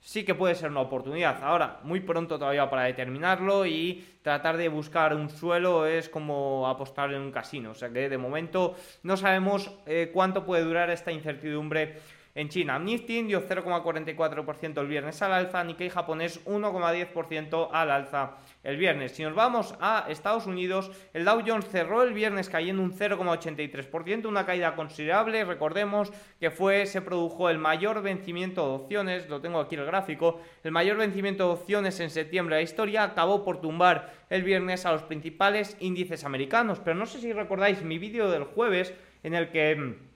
sí 0.00 0.24
que 0.24 0.34
puede 0.34 0.54
ser 0.54 0.70
una 0.70 0.80
oportunidad. 0.80 1.42
Ahora, 1.42 1.80
muy 1.82 2.00
pronto 2.00 2.38
todavía 2.38 2.68
para 2.68 2.84
determinarlo 2.84 3.66
y 3.66 4.04
tratar 4.22 4.56
de 4.56 4.68
buscar 4.68 5.14
un 5.14 5.28
suelo 5.30 5.86
es 5.86 6.08
como 6.08 6.68
apostar 6.68 7.12
en 7.12 7.20
un 7.20 7.32
casino. 7.32 7.70
O 7.70 7.74
sea 7.74 7.90
que 7.90 8.08
de 8.08 8.18
momento 8.18 8.74
no 9.02 9.16
sabemos 9.16 9.70
eh, 9.86 10.10
cuánto 10.12 10.44
puede 10.44 10.64
durar 10.64 10.90
esta 10.90 11.12
incertidumbre 11.12 11.98
en 12.34 12.48
China. 12.48 12.78
Nifty 12.78 13.22
dio 13.22 13.46
0,44% 13.46 14.80
el 14.80 14.86
viernes 14.86 15.20
al 15.22 15.32
alza, 15.32 15.64
Nikkei 15.64 15.88
japonés 15.88 16.44
1,10% 16.46 17.68
al 17.72 17.90
alza 17.90 18.36
el 18.62 18.76
viernes. 18.76 19.12
Si 19.12 19.22
nos 19.22 19.34
vamos 19.34 19.74
a 19.80 20.06
Estados 20.08 20.46
Unidos, 20.46 20.90
el 21.12 21.24
Dow 21.24 21.42
Jones 21.44 21.66
cerró 21.68 22.02
el 22.02 22.12
viernes 22.12 22.48
cayendo 22.48 22.82
un 22.82 22.92
0,83%, 22.92 24.26
una 24.26 24.46
caída 24.46 24.74
considerable. 24.76 25.44
Recordemos 25.44 26.12
que 26.38 26.50
fue, 26.50 26.86
se 26.86 27.02
produjo 27.02 27.48
el 27.48 27.58
mayor 27.58 28.02
vencimiento 28.02 28.66
de 28.66 28.74
opciones, 28.74 29.28
lo 29.28 29.40
tengo 29.40 29.60
aquí 29.60 29.74
el 29.76 29.86
gráfico, 29.86 30.40
el 30.62 30.72
mayor 30.72 30.96
vencimiento 30.96 31.46
de 31.46 31.52
opciones 31.54 31.98
en 32.00 32.10
septiembre 32.10 32.56
de 32.56 32.60
la 32.60 32.64
historia, 32.64 33.04
acabó 33.04 33.44
por 33.44 33.60
tumbar 33.60 34.12
el 34.28 34.42
viernes 34.42 34.86
a 34.86 34.92
los 34.92 35.02
principales 35.02 35.76
índices 35.80 36.24
americanos. 36.24 36.80
Pero 36.84 36.96
no 36.96 37.06
sé 37.06 37.20
si 37.20 37.32
recordáis 37.32 37.82
mi 37.82 37.98
vídeo 37.98 38.30
del 38.30 38.44
jueves 38.44 38.94
en 39.22 39.34
el 39.34 39.50
que 39.50 39.74
mm, 39.76 40.09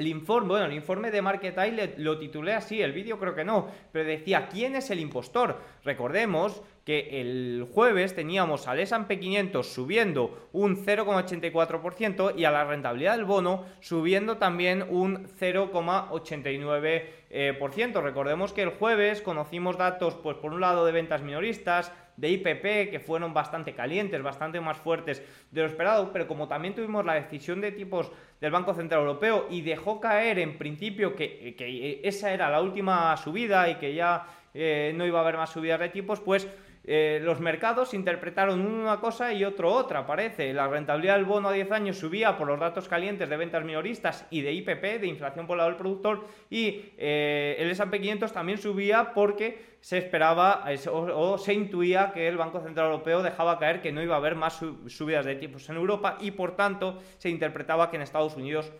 el 0.00 0.08
informe, 0.08 0.48
bueno, 0.48 0.64
el 0.64 0.72
informe 0.72 1.10
de 1.10 1.20
Market 1.20 1.58
Eye 1.58 1.92
lo 1.98 2.18
titulé 2.18 2.54
así, 2.54 2.80
el 2.80 2.92
vídeo 2.92 3.18
creo 3.18 3.34
que 3.34 3.44
no, 3.44 3.68
pero 3.92 4.08
decía, 4.08 4.48
¿quién 4.48 4.74
es 4.74 4.90
el 4.90 4.98
impostor? 4.98 5.60
Recordemos 5.84 6.62
que 6.86 7.20
el 7.20 7.68
jueves 7.70 8.14
teníamos 8.14 8.66
al 8.66 8.80
S&P 8.80 9.20
500 9.20 9.66
subiendo 9.66 10.48
un 10.52 10.82
0,84% 10.82 12.32
y 12.34 12.46
a 12.46 12.50
la 12.50 12.64
rentabilidad 12.64 13.16
del 13.16 13.26
bono 13.26 13.66
subiendo 13.80 14.38
también 14.38 14.86
un 14.88 15.28
0,89%. 15.38 18.02
Recordemos 18.02 18.54
que 18.54 18.62
el 18.62 18.70
jueves 18.70 19.20
conocimos 19.20 19.76
datos, 19.76 20.14
pues 20.14 20.38
por 20.38 20.54
un 20.54 20.62
lado 20.62 20.86
de 20.86 20.92
ventas 20.92 21.20
minoristas, 21.20 21.92
de 22.16 22.30
IPP 22.30 22.90
que 22.90 23.00
fueron 23.00 23.32
bastante 23.32 23.74
calientes, 23.74 24.20
bastante 24.22 24.60
más 24.60 24.76
fuertes 24.76 25.22
de 25.50 25.62
lo 25.62 25.66
esperado, 25.66 26.12
pero 26.12 26.28
como 26.28 26.48
también 26.48 26.74
tuvimos 26.74 27.02
la 27.04 27.14
decisión 27.14 27.62
de 27.62 27.72
tipos 27.72 28.12
del 28.40 28.50
Banco 28.50 28.74
Central 28.74 29.00
Europeo 29.00 29.46
y 29.50 29.60
dejó 29.60 30.00
caer 30.00 30.38
en 30.38 30.56
principio 30.56 31.14
que, 31.14 32.00
esa 32.02 32.32
era 32.32 32.48
la 32.48 32.60
última 32.60 33.16
subida 33.16 33.68
y 33.68 33.74
que 33.74 33.94
ya 33.94 34.26
eh, 34.54 34.92
no 34.96 35.06
iba 35.06 35.18
a 35.18 35.22
haber 35.22 35.36
más 35.36 35.50
subidas 35.50 35.80
de 35.80 35.90
tipos, 35.90 36.20
pues 36.20 36.48
eh, 36.84 37.20
los 37.22 37.40
mercados 37.40 37.92
interpretaron 37.92 38.60
una 38.60 39.00
cosa 39.00 39.32
y 39.32 39.44
otro 39.44 39.72
otra, 39.72 40.06
parece. 40.06 40.54
La 40.54 40.66
rentabilidad 40.66 41.16
del 41.16 41.26
bono 41.26 41.48
a 41.48 41.52
10 41.52 41.70
años 41.72 41.98
subía 41.98 42.38
por 42.38 42.46
los 42.46 42.58
datos 42.58 42.88
calientes 42.88 43.28
de 43.28 43.36
ventas 43.36 43.64
minoristas 43.64 44.26
y 44.30 44.40
de 44.40 44.52
IPP, 44.52 45.00
de 45.00 45.06
inflación 45.06 45.46
por 45.46 45.58
lado 45.58 45.68
del 45.68 45.78
productor, 45.78 46.26
y 46.48 46.92
eh, 46.96 47.56
el 47.58 47.70
S&P 47.70 48.00
500 48.00 48.32
también 48.32 48.58
subía 48.58 49.12
porque 49.12 49.70
se 49.80 49.98
esperaba 49.98 50.64
o, 50.90 51.38
se 51.38 51.54
intuía 51.54 52.12
que 52.12 52.28
el 52.28 52.36
Banco 52.36 52.60
Central 52.60 52.86
Europeo 52.86 53.22
dejaba 53.22 53.58
caer 53.58 53.80
que 53.80 53.92
no 53.92 54.02
iba 54.02 54.14
a 54.14 54.18
haber 54.18 54.34
más 54.34 54.60
subidas 54.86 55.24
de 55.24 55.36
tipos 55.36 55.68
en 55.70 55.76
Europa 55.76 56.18
y 56.20 56.32
por 56.32 56.54
tanto 56.54 56.98
se 57.18 57.30
interpretaba 57.30 57.90
que 57.90 57.96
en 57.96 58.02
Estados 58.02 58.36
Unidos 58.36 58.72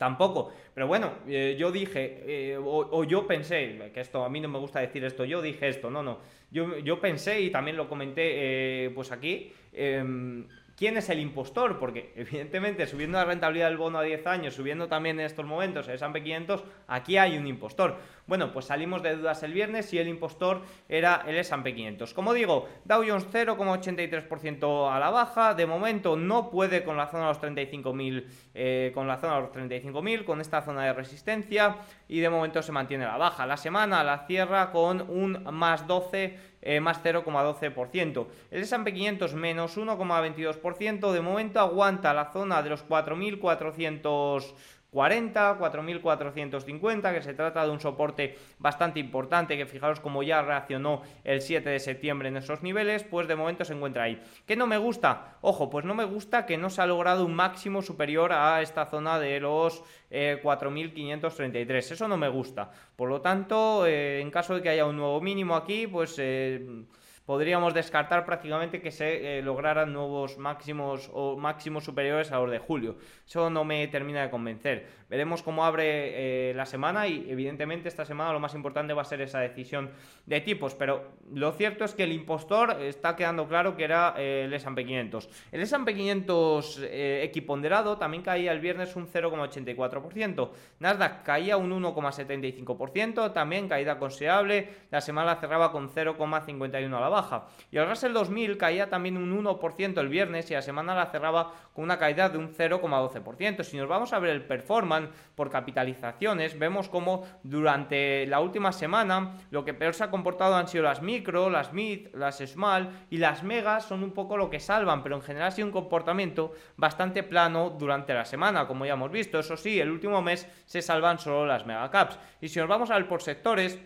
tampoco. 0.00 0.50
Pero 0.72 0.86
bueno, 0.86 1.12
eh, 1.28 1.56
yo 1.58 1.70
dije, 1.70 2.22
eh, 2.26 2.58
o, 2.58 3.04
yo 3.04 3.26
pensé, 3.26 3.90
que 3.92 4.00
esto 4.00 4.24
a 4.24 4.30
mí 4.30 4.40
no 4.40 4.48
me 4.48 4.58
gusta 4.58 4.80
decir 4.80 5.04
esto, 5.04 5.26
yo 5.26 5.42
dije 5.42 5.68
esto, 5.68 5.90
no, 5.90 6.02
no. 6.02 6.20
Yo, 6.50 6.78
yo 6.78 6.98
pensé 6.98 7.42
y 7.42 7.50
también 7.50 7.76
lo 7.76 7.86
comenté 7.86 8.86
eh, 8.86 8.90
pues 8.94 9.12
aquí, 9.12 9.52
em, 9.74 10.46
¿Quién 10.80 10.96
es 10.96 11.10
el 11.10 11.18
impostor? 11.20 11.78
Porque 11.78 12.10
evidentemente 12.16 12.86
subiendo 12.86 13.18
la 13.18 13.26
rentabilidad 13.26 13.68
del 13.68 13.76
bono 13.76 13.98
a 13.98 14.02
10 14.02 14.26
años, 14.26 14.54
subiendo 14.54 14.88
también 14.88 15.20
en 15.20 15.26
estos 15.26 15.44
momentos 15.44 15.86
el 15.88 15.96
S&P 15.96 16.22
500, 16.22 16.64
aquí 16.88 17.18
hay 17.18 17.36
un 17.36 17.46
impostor. 17.46 17.98
Bueno, 18.30 18.52
pues 18.52 18.66
salimos 18.66 19.02
de 19.02 19.16
dudas 19.16 19.42
el 19.42 19.52
viernes 19.52 19.92
y 19.92 19.98
el 19.98 20.06
impostor 20.06 20.62
era 20.88 21.24
el 21.26 21.36
S&P 21.38 21.74
500. 21.74 22.14
Como 22.14 22.32
digo, 22.32 22.68
Dow 22.84 23.02
Jones 23.04 23.26
0,83% 23.28 24.88
a 24.88 25.00
la 25.00 25.10
baja, 25.10 25.54
de 25.54 25.66
momento 25.66 26.14
no 26.14 26.48
puede 26.48 26.84
con 26.84 26.96
la 26.96 27.08
zona 27.08 27.26
de 27.26 27.28
los 27.30 27.42
35.000 27.42 28.24
eh, 28.54 28.92
con 28.94 29.08
la 29.08 29.16
zona 29.16 29.34
de 29.34 29.40
los 29.40 29.50
35.000, 29.50 30.24
con 30.24 30.40
esta 30.40 30.62
zona 30.62 30.84
de 30.84 30.92
resistencia 30.92 31.78
y 32.06 32.20
de 32.20 32.30
momento 32.30 32.62
se 32.62 32.70
mantiene 32.70 33.04
la 33.04 33.16
baja. 33.16 33.44
La 33.46 33.56
semana 33.56 34.04
la 34.04 34.24
cierra 34.28 34.70
con 34.70 35.00
un 35.10 35.42
más 35.52 35.88
12 35.88 36.50
eh, 36.62 36.78
más 36.78 37.02
0,12%. 37.02 38.26
El 38.52 38.62
S&P 38.62 38.92
500 38.92 39.34
menos 39.34 39.76
1,22%, 39.76 41.10
de 41.10 41.20
momento 41.20 41.58
aguanta 41.58 42.14
la 42.14 42.26
zona 42.26 42.62
de 42.62 42.70
los 42.70 42.86
4.400 42.86 43.40
40, 43.40 44.79
4.450, 44.92 47.14
que 47.14 47.22
se 47.22 47.34
trata 47.34 47.64
de 47.64 47.70
un 47.70 47.78
soporte 47.80 48.36
bastante 48.58 48.98
importante, 49.00 49.56
que 49.56 49.66
fijaros 49.66 50.00
como 50.00 50.22
ya 50.22 50.42
reaccionó 50.42 51.02
el 51.24 51.40
7 51.40 51.70
de 51.70 51.78
septiembre 51.78 52.28
en 52.28 52.36
esos 52.36 52.62
niveles, 52.62 53.04
pues 53.04 53.26
de 53.28 53.36
momento 53.36 53.64
se 53.64 53.72
encuentra 53.74 54.04
ahí. 54.04 54.20
¿Qué 54.46 54.56
no 54.56 54.66
me 54.66 54.78
gusta? 54.78 55.36
Ojo, 55.40 55.70
pues 55.70 55.84
no 55.84 55.94
me 55.94 56.04
gusta 56.04 56.46
que 56.46 56.58
no 56.58 56.70
se 56.70 56.82
ha 56.82 56.86
logrado 56.86 57.24
un 57.24 57.34
máximo 57.34 57.82
superior 57.82 58.32
a 58.32 58.62
esta 58.62 58.86
zona 58.86 59.18
de 59.18 59.40
los 59.40 59.82
4.533, 60.10 61.54
eh, 61.54 61.78
eso 61.78 62.08
no 62.08 62.16
me 62.16 62.28
gusta. 62.28 62.70
Por 62.96 63.08
lo 63.08 63.20
tanto, 63.20 63.86
eh, 63.86 64.20
en 64.20 64.30
caso 64.30 64.54
de 64.54 64.62
que 64.62 64.70
haya 64.70 64.86
un 64.86 64.96
nuevo 64.96 65.20
mínimo 65.20 65.56
aquí, 65.56 65.86
pues... 65.86 66.16
Eh, 66.18 66.84
podríamos 67.30 67.74
descartar 67.74 68.24
prácticamente 68.24 68.80
que 68.82 68.90
se 68.90 69.38
eh, 69.38 69.40
lograran 69.40 69.92
nuevos 69.92 70.36
máximos 70.36 71.08
o 71.12 71.36
máximos 71.36 71.84
superiores 71.84 72.32
a 72.32 72.40
los 72.40 72.50
de 72.50 72.58
julio. 72.58 72.96
Eso 73.24 73.48
no 73.50 73.62
me 73.62 73.86
termina 73.86 74.22
de 74.22 74.30
convencer. 74.30 74.88
Veremos 75.10 75.42
cómo 75.42 75.64
abre 75.64 76.50
eh, 76.50 76.54
la 76.54 76.64
semana 76.64 77.08
y 77.08 77.26
evidentemente 77.28 77.88
esta 77.88 78.04
semana 78.04 78.32
lo 78.32 78.38
más 78.38 78.54
importante 78.54 78.94
va 78.94 79.02
a 79.02 79.04
ser 79.04 79.20
esa 79.20 79.40
decisión 79.40 79.90
de 80.24 80.40
tipos, 80.40 80.74
pero 80.76 81.12
lo 81.32 81.50
cierto 81.52 81.84
es 81.84 81.94
que 81.94 82.04
el 82.04 82.12
impostor 82.12 82.80
está 82.80 83.16
quedando 83.16 83.48
claro 83.48 83.76
que 83.76 83.82
era 83.84 84.14
eh, 84.16 84.44
el 84.44 84.54
S&P 84.54 84.86
500. 84.86 85.28
El 85.50 85.60
S&P 85.62 85.94
500 85.94 86.80
equiponderado 86.90 87.98
también 87.98 88.22
caía 88.22 88.52
el 88.52 88.60
viernes 88.60 88.94
un 88.94 89.08
0,84%. 89.08 90.50
Nasdaq 90.78 91.24
caía 91.24 91.56
un 91.56 91.70
1,75%, 91.72 93.32
también 93.32 93.68
caída 93.68 93.98
considerable. 93.98 94.68
La 94.90 95.00
semana 95.00 95.36
cerraba 95.36 95.72
con 95.72 95.90
0,51 95.90 96.96
a 96.96 97.00
la 97.00 97.08
baja. 97.08 97.46
Y 97.70 97.78
el 97.78 97.88
Russell 97.88 98.12
2000 98.12 98.56
caía 98.56 98.88
también 98.88 99.16
un 99.16 99.44
1% 99.44 99.98
el 99.98 100.08
viernes 100.08 100.50
y 100.50 100.54
la 100.54 100.62
semana 100.62 100.94
la 100.94 101.06
cerraba 101.06 101.52
una 101.80 101.98
caída 101.98 102.28
de 102.28 102.38
un 102.38 102.54
0,12%. 102.54 103.62
Si 103.62 103.76
nos 103.76 103.88
vamos 103.88 104.12
a 104.12 104.18
ver 104.18 104.30
el 104.30 104.44
performance 104.44 105.10
por 105.34 105.50
capitalizaciones, 105.50 106.58
vemos 106.58 106.88
como 106.88 107.26
durante 107.42 108.26
la 108.26 108.40
última 108.40 108.72
semana 108.72 109.36
lo 109.50 109.64
que 109.64 109.74
peor 109.74 109.94
se 109.94 110.04
ha 110.04 110.10
comportado 110.10 110.56
han 110.56 110.68
sido 110.68 110.84
las 110.84 111.02
micro, 111.02 111.50
las 111.50 111.72
mid, 111.72 112.08
las 112.14 112.38
small 112.38 113.06
y 113.10 113.18
las 113.18 113.42
megas 113.42 113.84
son 113.84 114.02
un 114.02 114.12
poco 114.12 114.36
lo 114.36 114.50
que 114.50 114.60
salvan, 114.60 115.02
pero 115.02 115.16
en 115.16 115.22
general 115.22 115.48
ha 115.48 115.52
sido 115.52 115.66
un 115.66 115.72
comportamiento 115.72 116.52
bastante 116.76 117.22
plano 117.22 117.70
durante 117.70 118.14
la 118.14 118.24
semana, 118.24 118.66
como 118.66 118.86
ya 118.86 118.94
hemos 118.94 119.10
visto. 119.10 119.38
Eso 119.38 119.56
sí, 119.56 119.80
el 119.80 119.90
último 119.90 120.22
mes 120.22 120.46
se 120.66 120.82
salvan 120.82 121.18
solo 121.18 121.46
las 121.46 121.66
mega 121.66 121.90
caps. 121.90 122.18
Y 122.40 122.48
si 122.48 122.58
nos 122.58 122.68
vamos 122.68 122.90
a 122.90 122.94
ver 122.94 123.08
por 123.08 123.22
sectores, 123.22 123.78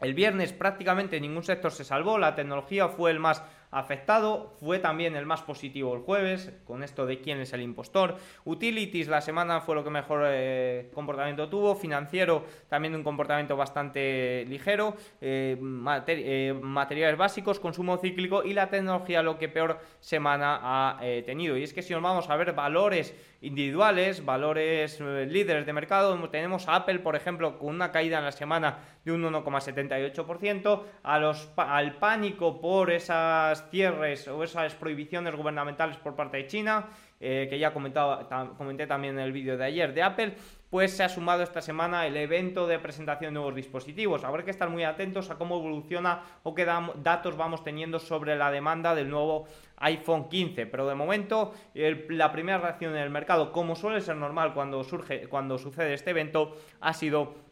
el 0.00 0.14
viernes 0.14 0.52
prácticamente 0.52 1.20
ningún 1.20 1.42
sector 1.42 1.72
se 1.72 1.84
salvó, 1.84 2.18
la 2.18 2.34
tecnología 2.34 2.88
fue 2.88 3.10
el 3.10 3.18
más 3.18 3.42
afectado. 3.76 4.54
Fue 4.58 4.78
también 4.78 5.16
el 5.16 5.26
más 5.26 5.42
positivo 5.42 5.94
el 5.94 6.00
jueves, 6.00 6.52
con 6.64 6.82
esto 6.82 7.04
de 7.06 7.20
quién 7.20 7.40
es 7.40 7.52
el 7.52 7.60
impostor. 7.60 8.16
Utilities 8.44 9.08
la 9.08 9.20
semana 9.20 9.60
fue 9.60 9.74
lo 9.74 9.84
que 9.84 9.90
mejor 9.90 10.22
eh, 10.26 10.90
comportamiento 10.94 11.48
tuvo. 11.48 11.74
Financiero 11.74 12.44
también 12.68 12.94
un 12.94 13.02
comportamiento 13.02 13.56
bastante 13.56 14.46
ligero. 14.48 14.96
Eh, 15.20 15.58
eh, 16.06 16.54
materiales 16.60 17.18
básicos, 17.18 17.60
consumo 17.60 17.98
cíclico 17.98 18.42
y 18.44 18.54
la 18.54 18.70
tecnología 18.70 19.22
lo 19.22 19.38
que 19.38 19.48
peor 19.48 19.78
semana 20.00 20.58
ha 20.62 21.00
tenido. 21.26 21.56
Y 21.56 21.62
es 21.62 21.74
que 21.74 21.82
si 21.82 21.92
nos 21.92 22.02
vamos 22.02 22.30
a 22.30 22.36
ver 22.36 22.52
valores 22.52 23.14
individuales, 23.42 24.24
valores 24.24 24.98
líderes 25.00 25.66
de 25.66 25.72
mercado, 25.72 26.16
tenemos 26.30 26.68
a 26.68 26.76
Apple, 26.76 27.00
por 27.00 27.14
ejemplo, 27.14 27.58
con 27.58 27.74
una 27.74 27.92
caída 27.92 28.18
en 28.18 28.24
la 28.24 28.32
semana 28.32 28.78
de 29.04 29.12
un 29.12 29.22
1,78%, 29.22 30.82
a 31.02 31.18
los, 31.18 31.50
al 31.56 31.98
pánico 31.98 32.60
por 32.60 32.90
esas 32.90 33.65
cierres 33.70 34.26
o 34.28 34.42
esas 34.42 34.74
prohibiciones 34.74 35.34
gubernamentales 35.34 35.96
por 35.96 36.14
parte 36.14 36.38
de 36.38 36.46
China, 36.46 36.86
eh, 37.20 37.46
que 37.48 37.58
ya 37.58 37.72
comentado, 37.72 38.28
comenté 38.56 38.86
también 38.86 39.18
en 39.18 39.24
el 39.24 39.32
vídeo 39.32 39.56
de 39.56 39.64
ayer 39.64 39.94
de 39.94 40.02
Apple, 40.02 40.34
pues 40.70 40.96
se 40.96 41.04
ha 41.04 41.08
sumado 41.08 41.42
esta 41.42 41.62
semana 41.62 42.06
el 42.06 42.16
evento 42.16 42.66
de 42.66 42.78
presentación 42.78 43.32
de 43.32 43.38
nuevos 43.38 43.54
dispositivos. 43.54 44.24
Habrá 44.24 44.44
que 44.44 44.50
estar 44.50 44.68
muy 44.68 44.84
atentos 44.84 45.30
a 45.30 45.36
cómo 45.36 45.58
evoluciona 45.58 46.22
o 46.42 46.54
qué 46.54 46.64
datos 46.64 47.36
vamos 47.36 47.62
teniendo 47.62 47.98
sobre 47.98 48.36
la 48.36 48.50
demanda 48.50 48.94
del 48.94 49.08
nuevo 49.08 49.46
iPhone 49.76 50.28
15. 50.28 50.66
Pero 50.66 50.86
de 50.88 50.94
momento, 50.94 51.54
la 51.74 52.32
primera 52.32 52.58
reacción 52.58 52.94
en 52.94 53.02
el 53.02 53.10
mercado, 53.10 53.52
como 53.52 53.76
suele 53.76 54.00
ser 54.00 54.16
normal 54.16 54.52
cuando, 54.54 54.82
surge, 54.84 55.28
cuando 55.28 55.56
sucede 55.56 55.94
este 55.94 56.10
evento, 56.10 56.56
ha 56.80 56.92
sido 56.92 57.45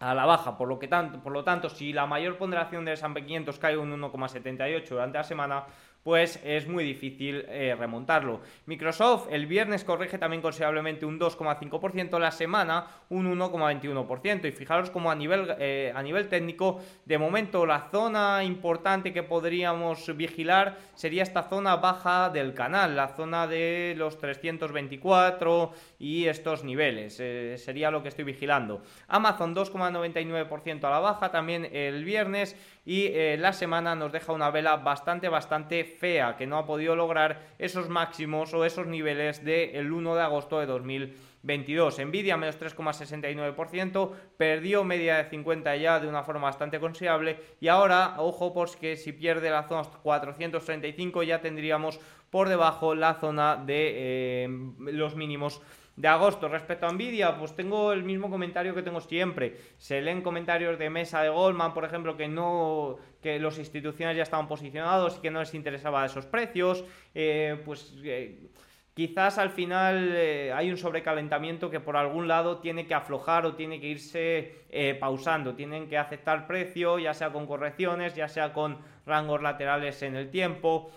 a 0.00 0.14
la 0.14 0.26
baja, 0.26 0.56
por 0.56 0.68
lo, 0.68 0.78
que 0.78 0.88
tanto, 0.88 1.20
por 1.20 1.32
lo 1.32 1.44
tanto, 1.44 1.68
si 1.68 1.92
la 1.92 2.06
mayor 2.06 2.36
ponderación 2.38 2.84
del 2.84 2.94
S&P 2.94 3.24
500 3.24 3.58
cae 3.58 3.76
un 3.76 3.90
1,78 4.00 4.88
durante 4.88 5.18
la 5.18 5.24
semana, 5.24 5.64
pues 6.02 6.40
es 6.44 6.66
muy 6.66 6.84
difícil 6.84 7.44
eh, 7.48 7.74
remontarlo. 7.78 8.40
Microsoft 8.66 9.28
el 9.30 9.46
viernes 9.46 9.84
corrige 9.84 10.18
también 10.18 10.40
considerablemente 10.40 11.04
un 11.04 11.18
2,5%, 11.18 12.18
la 12.18 12.30
semana 12.30 12.86
un 13.10 13.38
1,21%. 13.38 14.48
Y 14.48 14.52
fijaros 14.52 14.90
como 14.90 15.10
a 15.10 15.14
nivel, 15.14 15.54
eh, 15.58 15.92
a 15.94 16.02
nivel 16.02 16.28
técnico, 16.28 16.80
de 17.04 17.18
momento 17.18 17.66
la 17.66 17.88
zona 17.90 18.42
importante 18.44 19.12
que 19.12 19.22
podríamos 19.22 20.16
vigilar 20.16 20.78
sería 20.94 21.22
esta 21.22 21.42
zona 21.42 21.76
baja 21.76 22.30
del 22.30 22.54
canal, 22.54 22.96
la 22.96 23.08
zona 23.08 23.46
de 23.46 23.94
los 23.96 24.18
324 24.18 25.72
y 25.98 26.26
estos 26.26 26.64
niveles. 26.64 27.18
Eh, 27.20 27.56
sería 27.58 27.90
lo 27.90 28.02
que 28.02 28.08
estoy 28.08 28.24
vigilando. 28.24 28.82
Amazon 29.08 29.54
2,99% 29.54 30.84
a 30.84 30.90
la 30.90 31.00
baja 31.00 31.30
también 31.30 31.68
el 31.72 32.04
viernes 32.04 32.56
y 32.86 33.10
la 33.36 33.52
semana 33.52 33.94
nos 33.94 34.12
deja 34.12 34.32
una 34.32 34.50
vela 34.50 34.76
bastante, 34.76 35.28
bastante 35.28 35.87
fea, 35.96 36.36
que 36.36 36.46
no 36.46 36.58
ha 36.58 36.66
podido 36.66 36.94
lograr 36.94 37.54
esos 37.58 37.88
máximos 37.88 38.54
o 38.54 38.64
esos 38.64 38.86
niveles 38.86 39.44
del 39.44 39.92
1 39.92 40.14
de 40.14 40.22
agosto 40.22 40.60
de 40.60 40.66
2022. 40.66 41.98
Nvidia 42.06 42.36
menos 42.36 42.60
3,69%, 42.60 44.12
perdió 44.36 44.84
media 44.84 45.16
de 45.16 45.30
50 45.30 45.76
ya 45.76 46.00
de 46.00 46.08
una 46.08 46.22
forma 46.22 46.42
bastante 46.42 46.78
considerable 46.78 47.38
y 47.60 47.68
ahora, 47.68 48.14
ojo, 48.18 48.52
porque 48.52 48.96
si 48.96 49.12
pierde 49.12 49.50
la 49.50 49.66
zona 49.66 49.82
435 50.02 51.22
ya 51.22 51.40
tendríamos 51.40 51.98
por 52.30 52.48
debajo 52.48 52.94
la 52.94 53.14
zona 53.14 53.56
de 53.56 54.44
eh, 54.44 54.48
los 54.78 55.16
mínimos 55.16 55.62
de 55.98 56.06
agosto. 56.06 56.48
Respecto 56.48 56.86
a 56.86 56.92
Nvidia, 56.92 57.36
pues 57.36 57.54
tengo 57.56 57.92
el 57.92 58.04
mismo 58.04 58.30
comentario 58.30 58.72
que 58.72 58.82
tengo 58.82 59.00
siempre. 59.00 59.56
Se 59.78 60.00
leen 60.00 60.22
comentarios 60.22 60.78
de 60.78 60.90
mesa 60.90 61.22
de 61.22 61.28
Goldman, 61.28 61.74
por 61.74 61.84
ejemplo, 61.84 62.16
que 62.16 62.28
no 62.28 62.96
que 63.20 63.40
los 63.40 63.58
instituciones 63.58 64.16
ya 64.16 64.22
estaban 64.22 64.46
posicionados 64.46 65.16
y 65.16 65.20
que 65.20 65.30
no 65.32 65.40
les 65.40 65.52
interesaba 65.54 66.06
esos 66.06 66.24
precios. 66.24 66.84
Eh, 67.16 67.60
pues 67.64 67.96
eh, 68.04 68.48
quizás 68.94 69.38
al 69.38 69.50
final 69.50 70.10
eh, 70.12 70.52
hay 70.54 70.70
un 70.70 70.76
sobrecalentamiento 70.76 71.68
que 71.68 71.80
por 71.80 71.96
algún 71.96 72.28
lado 72.28 72.58
tiene 72.58 72.86
que 72.86 72.94
aflojar 72.94 73.44
o 73.44 73.56
tiene 73.56 73.80
que 73.80 73.88
irse 73.88 74.54
pausando. 75.00 75.56
Tienen 75.56 75.88
que 75.88 75.98
aceptar 75.98 76.46
precio, 76.46 77.00
ya 77.00 77.12
sea 77.12 77.32
con 77.32 77.44
correcciones, 77.44 78.14
ya 78.14 78.28
sea 78.28 78.52
con 78.52 78.78
rangos 79.04 79.42
laterales 79.42 80.00
en 80.02 80.14
el 80.14 80.30
tiempo 80.30 80.92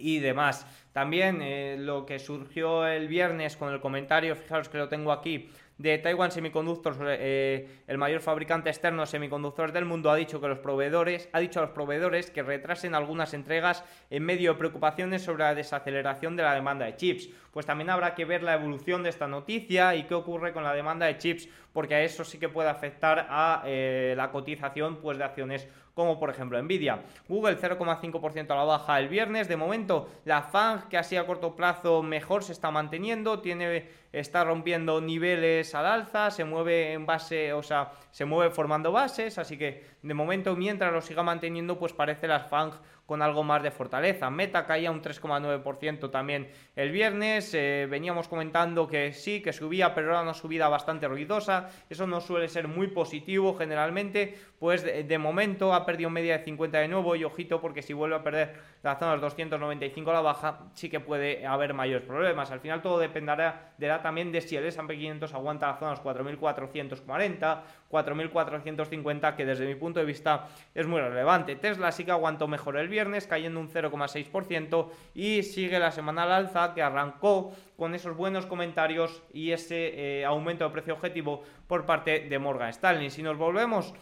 y 0.00 0.18
demás. 0.18 0.66
También 0.92 1.40
eh, 1.42 1.76
lo 1.78 2.04
que 2.04 2.18
surgió 2.18 2.86
el 2.86 3.06
viernes 3.06 3.56
con 3.56 3.72
el 3.72 3.80
comentario, 3.80 4.34
fijaros 4.34 4.68
que 4.68 4.78
lo 4.78 4.88
tengo 4.88 5.12
aquí, 5.12 5.48
de 5.80 5.96
Taiwan 5.96 6.30
Semiconductors, 6.30 6.98
eh, 7.00 7.66
el 7.86 7.96
mayor 7.96 8.20
fabricante 8.20 8.68
externo 8.68 9.00
de 9.00 9.06
semiconductores 9.06 9.72
del 9.72 9.86
mundo, 9.86 10.10
ha 10.10 10.16
dicho 10.16 10.38
que 10.38 10.46
los 10.46 10.58
proveedores, 10.58 11.30
ha 11.32 11.40
dicho 11.40 11.58
a 11.58 11.62
los 11.62 11.70
proveedores 11.70 12.30
que 12.30 12.42
retrasen 12.42 12.94
algunas 12.94 13.32
entregas 13.32 13.82
en 14.10 14.22
medio 14.22 14.52
de 14.52 14.58
preocupaciones 14.58 15.22
sobre 15.22 15.44
la 15.44 15.54
desaceleración 15.54 16.36
de 16.36 16.42
la 16.42 16.54
demanda 16.54 16.84
de 16.84 16.96
chips. 16.96 17.30
Pues 17.50 17.64
también 17.64 17.88
habrá 17.88 18.14
que 18.14 18.26
ver 18.26 18.42
la 18.42 18.54
evolución 18.54 19.02
de 19.02 19.08
esta 19.08 19.26
noticia 19.26 19.94
y 19.94 20.04
qué 20.04 20.12
ocurre 20.12 20.52
con 20.52 20.64
la 20.64 20.74
demanda 20.74 21.06
de 21.06 21.16
chips, 21.16 21.48
porque 21.72 21.94
a 21.94 22.02
eso 22.02 22.24
sí 22.24 22.38
que 22.38 22.50
puede 22.50 22.68
afectar 22.68 23.26
a 23.30 23.62
eh, 23.64 24.12
la 24.18 24.30
cotización 24.30 24.96
pues, 24.96 25.16
de 25.16 25.24
acciones 25.24 25.66
como 25.94 26.18
por 26.18 26.30
ejemplo 26.30 26.60
Nvidia. 26.62 27.02
Google 27.28 27.58
0,5% 27.58 28.50
a 28.50 28.56
la 28.56 28.64
baja 28.64 28.98
el 28.98 29.08
viernes. 29.08 29.48
De 29.48 29.56
momento, 29.56 30.08
la 30.24 30.42
FANG, 30.42 30.88
que 30.88 30.98
así 30.98 31.16
a 31.16 31.26
corto 31.26 31.56
plazo 31.56 32.02
mejor 32.02 32.44
se 32.44 32.52
está 32.52 32.70
manteniendo, 32.70 33.40
tiene, 33.40 33.88
está 34.12 34.44
rompiendo 34.44 35.00
niveles 35.00 35.74
al 35.74 35.86
alza, 35.86 36.30
se 36.30 36.44
mueve 36.44 36.92
en 36.92 37.06
base, 37.06 37.52
o 37.52 37.62
sea, 37.62 37.92
se 38.10 38.24
mueve 38.24 38.52
formando 38.52 38.92
bases, 38.92 39.38
así 39.38 39.56
que 39.56 39.84
de 40.02 40.14
momento, 40.14 40.56
mientras 40.56 40.92
lo 40.92 41.02
siga 41.02 41.22
manteniendo, 41.22 41.78
pues 41.78 41.92
parece 41.92 42.26
la 42.26 42.40
FANG 42.40 42.72
con 43.10 43.22
algo 43.22 43.42
más 43.42 43.60
de 43.64 43.72
fortaleza. 43.72 44.30
Meta 44.30 44.66
caía 44.66 44.92
un 44.92 45.02
3,9% 45.02 46.12
también 46.12 46.48
el 46.76 46.92
viernes. 46.92 47.52
Eh, 47.54 47.88
veníamos 47.90 48.28
comentando 48.28 48.86
que 48.86 49.12
sí, 49.12 49.42
que 49.42 49.52
subía, 49.52 49.92
pero 49.96 50.10
era 50.10 50.22
una 50.22 50.32
subida 50.32 50.68
bastante 50.68 51.08
ruidosa. 51.08 51.68
Eso 51.90 52.06
no 52.06 52.20
suele 52.20 52.46
ser 52.46 52.68
muy 52.68 52.86
positivo 52.86 53.56
generalmente. 53.56 54.38
Pues 54.60 54.84
de, 54.84 55.18
momento 55.18 55.74
ha 55.74 55.84
perdido 55.84 56.08
media 56.08 56.38
de 56.38 56.44
50 56.44 56.78
de 56.78 56.86
nuevo 56.86 57.16
y 57.16 57.24
ojito 57.24 57.60
porque 57.60 57.82
si 57.82 57.92
vuelve 57.92 58.14
a 58.14 58.22
perder 58.22 58.54
la 58.84 58.94
zona 58.94 59.10
de 59.10 59.16
los 59.16 59.22
295 59.22 60.10
a 60.10 60.14
la 60.14 60.20
baja, 60.20 60.58
sí 60.74 60.88
que 60.88 61.00
puede 61.00 61.44
haber 61.44 61.74
mayores 61.74 62.06
problemas. 62.06 62.52
Al 62.52 62.60
final 62.60 62.80
todo 62.80 63.00
dependerá 63.00 63.74
también 64.02 64.32
de 64.32 64.40
si 64.40 64.56
el 64.56 64.64
S&P 64.66 64.96
500 64.96 65.34
aguanta 65.34 65.68
la 65.68 65.76
zona 65.76 65.90
los 65.92 66.02
4.440, 66.02 67.60
4.450, 67.90 69.36
que 69.36 69.44
desde 69.44 69.66
mi 69.66 69.74
punto 69.74 70.00
de 70.00 70.06
vista 70.06 70.48
es 70.74 70.86
muy 70.86 71.00
relevante. 71.00 71.56
Tesla 71.56 71.92
sí 71.92 72.04
que 72.04 72.10
aguantó 72.10 72.48
mejor 72.48 72.76
el 72.76 72.88
viernes 72.88 73.26
cayendo 73.26 73.60
un 73.60 73.68
0,6% 73.68 74.88
y 75.14 75.42
sigue 75.42 75.78
la 75.78 75.90
semana 75.90 76.24
al 76.24 76.32
alza 76.32 76.74
que 76.74 76.82
arrancó 76.82 77.52
con 77.76 77.94
esos 77.94 78.16
buenos 78.16 78.46
comentarios 78.46 79.22
y 79.32 79.52
ese 79.52 80.20
eh, 80.20 80.24
aumento 80.24 80.64
de 80.64 80.70
precio 80.70 80.94
objetivo 80.94 81.42
por 81.66 81.86
parte 81.86 82.20
de 82.20 82.38
Morgan 82.38 82.70
Stanley. 82.70 83.10
Si 83.10 83.22
nos 83.22 83.36
volvemos 83.36 83.94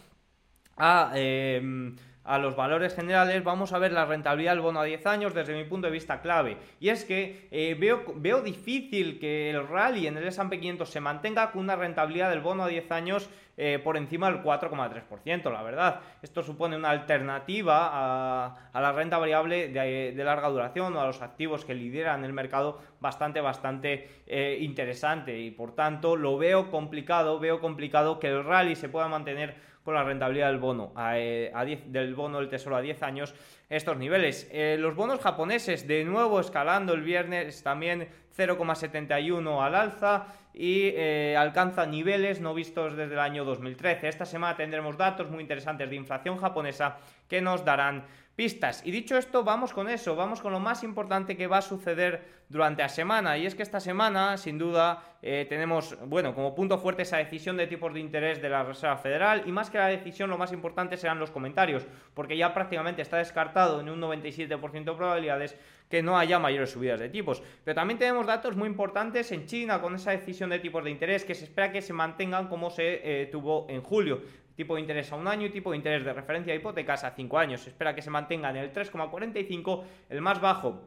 a... 0.77 1.13
Eh, 1.15 1.95
a 2.29 2.39
los 2.39 2.55
valores 2.55 2.95
generales, 2.95 3.43
vamos 3.43 3.73
a 3.73 3.79
ver 3.79 3.93
la 3.93 4.05
rentabilidad 4.05 4.53
del 4.53 4.61
bono 4.61 4.81
a 4.81 4.85
10 4.85 5.07
años 5.07 5.35
desde 5.35 5.57
mi 5.57 5.65
punto 5.65 5.87
de 5.87 5.93
vista 5.93 6.21
clave. 6.21 6.59
Y 6.79 6.91
es 6.91 7.05
que 7.05 7.49
eh, 7.51 7.75
veo, 7.81 8.05
veo 8.17 8.43
difícil 8.43 9.19
que 9.19 9.49
el 9.49 9.67
rally 9.67 10.07
en 10.07 10.19
el 10.19 10.27
S&P 10.27 10.61
500 10.61 10.91
se 10.91 11.01
mantenga 11.01 11.51
con 11.51 11.63
una 11.63 11.75
rentabilidad 11.75 12.29
del 12.29 12.41
bono 12.41 12.65
a 12.65 12.69
10 12.69 12.93
años 12.93 13.31
eh, 13.57 13.81
por 13.83 13.97
encima 13.97 14.31
del 14.31 14.43
4,3%, 14.43 15.51
la 15.51 15.63
verdad. 15.63 16.01
Esto 16.23 16.43
supone 16.43 16.77
una 16.77 16.91
alternativa 16.91 17.91
a, 17.93 18.81
la 18.81 18.93
renta 18.93 19.19
variable 19.19 19.69
de, 19.69 20.13
larga 20.23 20.49
duración 20.49 20.95
o 20.95 21.01
a 21.01 21.07
los 21.07 21.23
activos 21.23 21.65
que 21.65 21.75
lideran 21.75 22.25
el 22.25 22.33
mercado 22.33 22.79
bastante, 23.01 23.41
bastante 23.41 24.23
eh, 24.27 24.59
interesante. 24.61 25.41
Y 25.41 25.51
por 25.51 25.75
tanto, 25.75 26.15
lo 26.15 26.39
veo 26.39 26.71
complicado, 26.71 27.41
veo 27.41 27.59
complicado 27.59 28.21
que 28.21 28.29
el 28.29 28.45
rally 28.45 28.77
se 28.77 28.91
pueda 28.91 29.09
mantener 29.09 29.57
con 29.89 29.95
la 29.95 30.05
rentabilidad 30.05 30.49
del 30.49 30.59
bono, 30.59 30.93
a, 30.95 31.15
10, 31.15 31.25
eh, 31.57 31.83
del 31.87 32.15
bono 32.15 32.41
del 32.41 32.51
tesoro 32.51 32.77
a 32.77 32.83
10 32.83 33.03
años 33.05 33.35
estos 33.71 33.97
niveles. 33.97 34.47
Eh, 34.53 34.77
los 34.79 34.95
bonos 34.95 35.19
japoneses 35.19 35.89
de 35.89 36.05
nuevo 36.05 36.41
escalando 36.41 36.93
el 36.93 37.01
viernes 37.01 37.63
también 37.63 38.07
0,71 38.37 39.65
al 39.65 39.75
alza 39.75 40.27
y 40.53 40.89
eh, 40.89 41.35
alcanza 41.39 41.87
niveles 41.87 42.39
no 42.39 42.53
vistos 42.53 42.99
desde 42.99 43.15
el 43.15 43.19
año 43.19 43.47
2013. 43.47 44.09
Esta 44.09 44.27
semana 44.27 44.55
tendremos 44.59 44.99
datos 44.99 45.31
muy 45.31 45.41
interesantes 45.41 45.89
de 45.89 45.97
inflación 45.97 46.37
japonesa 46.37 46.99
que 47.27 47.41
nos 47.41 47.65
darán 47.65 48.05
pistas. 48.39 48.83
Y 48.87 48.93
dicho 48.93 49.19
esto, 49.19 49.43
vamos 49.43 49.73
con 49.73 49.89
eso, 49.89 50.15
vamos 50.15 50.41
con 50.41 50.53
lo 50.53 50.61
más 50.61 50.85
importante 50.85 51.37
que 51.37 51.49
va 51.49 51.59
a 51.59 51.61
suceder 51.61 52.23
durante 52.49 52.83
la 52.83 52.89
semana. 52.89 53.37
Y 53.37 53.47
es 53.47 53.57
que 53.57 53.65
esta 53.65 53.81
semana, 53.81 54.37
sin 54.37 54.59
duda, 54.59 55.03
eh, 55.23 55.45
tenemos, 55.49 55.99
bueno, 56.07 56.33
como 56.37 56.55
punto 56.55 56.79
fuerte 56.79 57.03
esa 57.03 57.17
decisión 57.17 57.57
de 57.57 57.67
tipos 57.67 57.93
de 57.93 57.99
interés 57.99 58.41
de 58.41 58.49
la 58.49 58.63
Reserva 58.63 58.97
Federal. 58.97 59.43
Y 59.47 59.51
más 59.51 59.71
que 59.71 59.79
la 59.79 59.89
decisión, 59.89 60.31
lo 60.31 60.39
más 60.39 60.53
importante 60.53 60.97
serán 60.97 61.19
los 61.19 61.33
comentarios, 61.33 61.85
porque 62.15 62.37
ya 62.37 62.55
prácticamente 62.55 63.03
está 63.03 63.17
descartado 63.17 63.81
en 63.81 63.89
un 63.89 64.01
97% 64.01 64.85
de 64.85 64.93
probabilidades 64.93 65.57
que 65.91 66.01
no 66.01 66.17
haya 66.17 66.39
mayores 66.39 66.71
subidas 66.71 67.01
de 67.01 67.09
tipos. 67.09 67.43
Pero 67.65 67.75
también 67.75 67.99
tenemos 67.99 68.25
datos 68.25 68.55
muy 68.55 68.69
importantes 68.69 69.33
en 69.33 69.47
China 69.47 69.81
con 69.81 69.97
esa 69.97 70.13
decisión 70.13 70.51
de 70.51 70.61
tipos 70.61 70.85
de 70.85 70.91
interés 70.91 71.25
que 71.25 71.35
se 71.35 71.43
espera 71.43 71.73
que 71.73 71.83
se 71.83 71.93
mantengan 71.93 72.47
como 72.47 72.71
se 72.71 73.01
eh, 73.03 73.27
tuvo 73.27 73.67
en 73.69 73.83
julio 73.83 74.23
tipo 74.59 74.75
de 74.75 74.81
interés 74.81 75.13
a 75.13 75.15
un 75.15 75.29
año 75.29 75.47
y 75.47 75.51
tipo 75.51 75.71
de 75.71 75.77
interés 75.77 76.05
de 76.05 76.13
referencia 76.13 76.53
de 76.53 76.59
hipotecas 76.59 77.05
a 77.05 77.13
cinco 77.13 77.39
años. 77.39 77.61
Se 77.61 77.71
espera 77.71 77.95
que 77.95 78.03
se 78.03 78.11
mantenga 78.11 78.51
en 78.51 78.57
el 78.57 78.73
3,45, 78.73 79.85
el 80.09 80.21
más 80.21 80.41
bajo 80.41 80.83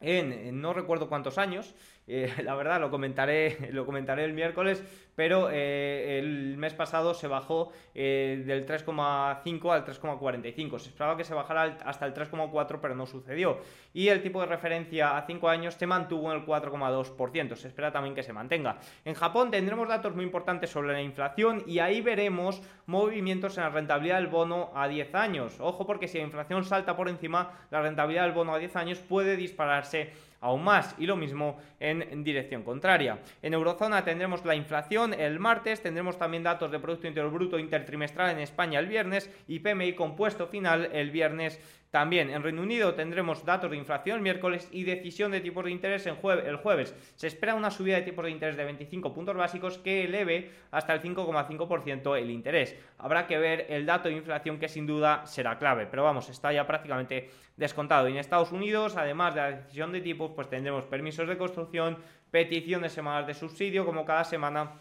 en, 0.00 0.60
no 0.60 0.74
recuerdo 0.74 1.08
cuántos 1.08 1.38
años, 1.38 1.74
eh, 2.10 2.32
la 2.42 2.54
verdad 2.56 2.80
lo 2.80 2.90
comentaré, 2.90 3.56
lo 3.72 3.86
comentaré 3.86 4.24
el 4.24 4.32
miércoles, 4.32 4.82
pero 5.14 5.48
eh, 5.50 6.18
el 6.18 6.56
mes 6.56 6.74
pasado 6.74 7.14
se 7.14 7.28
bajó 7.28 7.72
eh, 7.94 8.42
del 8.44 8.66
3,5 8.66 9.72
al 9.72 9.84
3,45. 9.84 10.78
Se 10.78 10.88
esperaba 10.88 11.16
que 11.16 11.24
se 11.24 11.34
bajara 11.34 11.78
hasta 11.84 12.06
el 12.06 12.14
3,4, 12.14 12.78
pero 12.82 12.94
no 12.94 13.06
sucedió. 13.06 13.58
Y 13.94 14.08
el 14.08 14.22
tipo 14.22 14.40
de 14.40 14.46
referencia 14.46 15.16
a 15.16 15.26
5 15.26 15.48
años 15.48 15.74
se 15.74 15.86
mantuvo 15.86 16.32
en 16.32 16.40
el 16.40 16.46
4,2%. 16.46 17.54
Se 17.54 17.68
espera 17.68 17.92
también 17.92 18.14
que 18.14 18.22
se 18.22 18.32
mantenga. 18.32 18.78
En 19.04 19.14
Japón 19.14 19.50
tendremos 19.50 19.88
datos 19.88 20.14
muy 20.14 20.24
importantes 20.24 20.70
sobre 20.70 20.92
la 20.92 21.02
inflación 21.02 21.62
y 21.66 21.78
ahí 21.78 22.00
veremos 22.00 22.62
movimientos 22.86 23.56
en 23.58 23.64
la 23.64 23.70
rentabilidad 23.70 24.16
del 24.16 24.28
bono 24.28 24.70
a 24.74 24.88
10 24.88 25.14
años. 25.14 25.56
Ojo 25.60 25.86
porque 25.86 26.08
si 26.08 26.18
la 26.18 26.24
inflación 26.24 26.64
salta 26.64 26.96
por 26.96 27.08
encima, 27.08 27.52
la 27.70 27.82
rentabilidad 27.82 28.24
del 28.24 28.32
bono 28.32 28.54
a 28.54 28.58
10 28.58 28.74
años 28.76 28.98
puede 28.98 29.36
dispararse 29.36 30.10
aún 30.40 30.64
más 30.64 30.94
y 30.98 31.06
lo 31.06 31.16
mismo 31.16 31.58
en 31.78 32.24
dirección 32.24 32.62
contraria. 32.62 33.18
En 33.42 33.54
Eurozona 33.54 34.04
tendremos 34.04 34.44
la 34.44 34.54
inflación 34.54 35.14
el 35.14 35.38
martes, 35.38 35.82
tendremos 35.82 36.18
también 36.18 36.42
datos 36.42 36.70
de 36.70 36.78
Producto 36.78 37.06
Interior 37.06 37.32
Bruto 37.32 37.58
intertrimestral 37.58 38.30
en 38.30 38.40
España 38.40 38.78
el 38.78 38.86
viernes 38.86 39.30
y 39.48 39.60
PMI 39.60 39.94
compuesto 39.94 40.46
final 40.46 40.90
el 40.92 41.10
viernes 41.10 41.60
también 41.90 42.30
en 42.30 42.42
Reino 42.44 42.62
Unido 42.62 42.94
tendremos 42.94 43.44
datos 43.44 43.70
de 43.70 43.76
inflación 43.76 44.18
el 44.18 44.22
miércoles 44.22 44.68
y 44.70 44.84
decisión 44.84 45.32
de 45.32 45.40
tipos 45.40 45.64
de 45.64 45.72
interés 45.72 46.06
el 46.06 46.14
jueves. 46.56 46.94
Se 47.16 47.26
espera 47.26 47.56
una 47.56 47.70
subida 47.70 47.96
de 47.96 48.02
tipos 48.02 48.24
de 48.24 48.30
interés 48.30 48.56
de 48.56 48.64
25 48.64 49.12
puntos 49.12 49.36
básicos 49.36 49.78
que 49.78 50.04
eleve 50.04 50.50
hasta 50.70 50.92
el 50.92 51.02
5,5% 51.02 52.16
el 52.16 52.30
interés. 52.30 52.76
Habrá 52.98 53.26
que 53.26 53.38
ver 53.38 53.66
el 53.70 53.86
dato 53.86 54.08
de 54.08 54.14
inflación 54.14 54.60
que 54.60 54.68
sin 54.68 54.86
duda 54.86 55.26
será 55.26 55.58
clave, 55.58 55.86
pero 55.86 56.04
vamos, 56.04 56.28
está 56.28 56.52
ya 56.52 56.64
prácticamente 56.64 57.30
descontado. 57.56 58.08
Y 58.08 58.12
en 58.12 58.18
Estados 58.18 58.52
Unidos, 58.52 58.96
además 58.96 59.34
de 59.34 59.40
la 59.40 59.50
decisión 59.50 59.90
de 59.90 60.00
tipos, 60.00 60.30
pues 60.30 60.48
tendremos 60.48 60.86
permisos 60.86 61.26
de 61.26 61.36
construcción, 61.36 61.98
peticiones 62.30 62.92
semanales 62.92 63.26
de 63.26 63.34
subsidio 63.34 63.84
como 63.84 64.04
cada 64.04 64.22
semana 64.22 64.74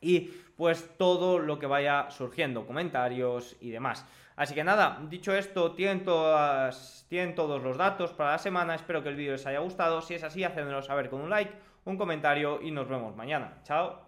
y 0.00 0.30
pues 0.56 0.88
todo 0.96 1.38
lo 1.38 1.58
que 1.58 1.66
vaya 1.66 2.10
surgiendo, 2.10 2.66
comentarios 2.66 3.56
y 3.60 3.70
demás. 3.70 4.06
Así 4.40 4.54
que 4.54 4.64
nada, 4.64 4.98
dicho 5.10 5.34
esto, 5.34 5.72
tienen, 5.72 6.02
todos 6.02 7.62
los 7.62 7.76
datos 7.76 8.14
para 8.14 8.30
la 8.30 8.38
semana. 8.38 8.74
Espero 8.74 9.02
que 9.02 9.10
el 9.10 9.14
vídeo 9.14 9.32
les 9.32 9.44
haya 9.44 9.58
gustado. 9.58 10.00
Si 10.00 10.14
es 10.14 10.24
así, 10.24 10.42
hacedmelo 10.42 10.80
saber 10.80 11.10
con 11.10 11.20
un 11.20 11.28
like, 11.28 11.52
un 11.84 11.98
comentario 11.98 12.58
y 12.62 12.70
nos 12.70 12.88
vemos 12.88 13.14
mañana. 13.14 13.58
Chao. 13.64 13.98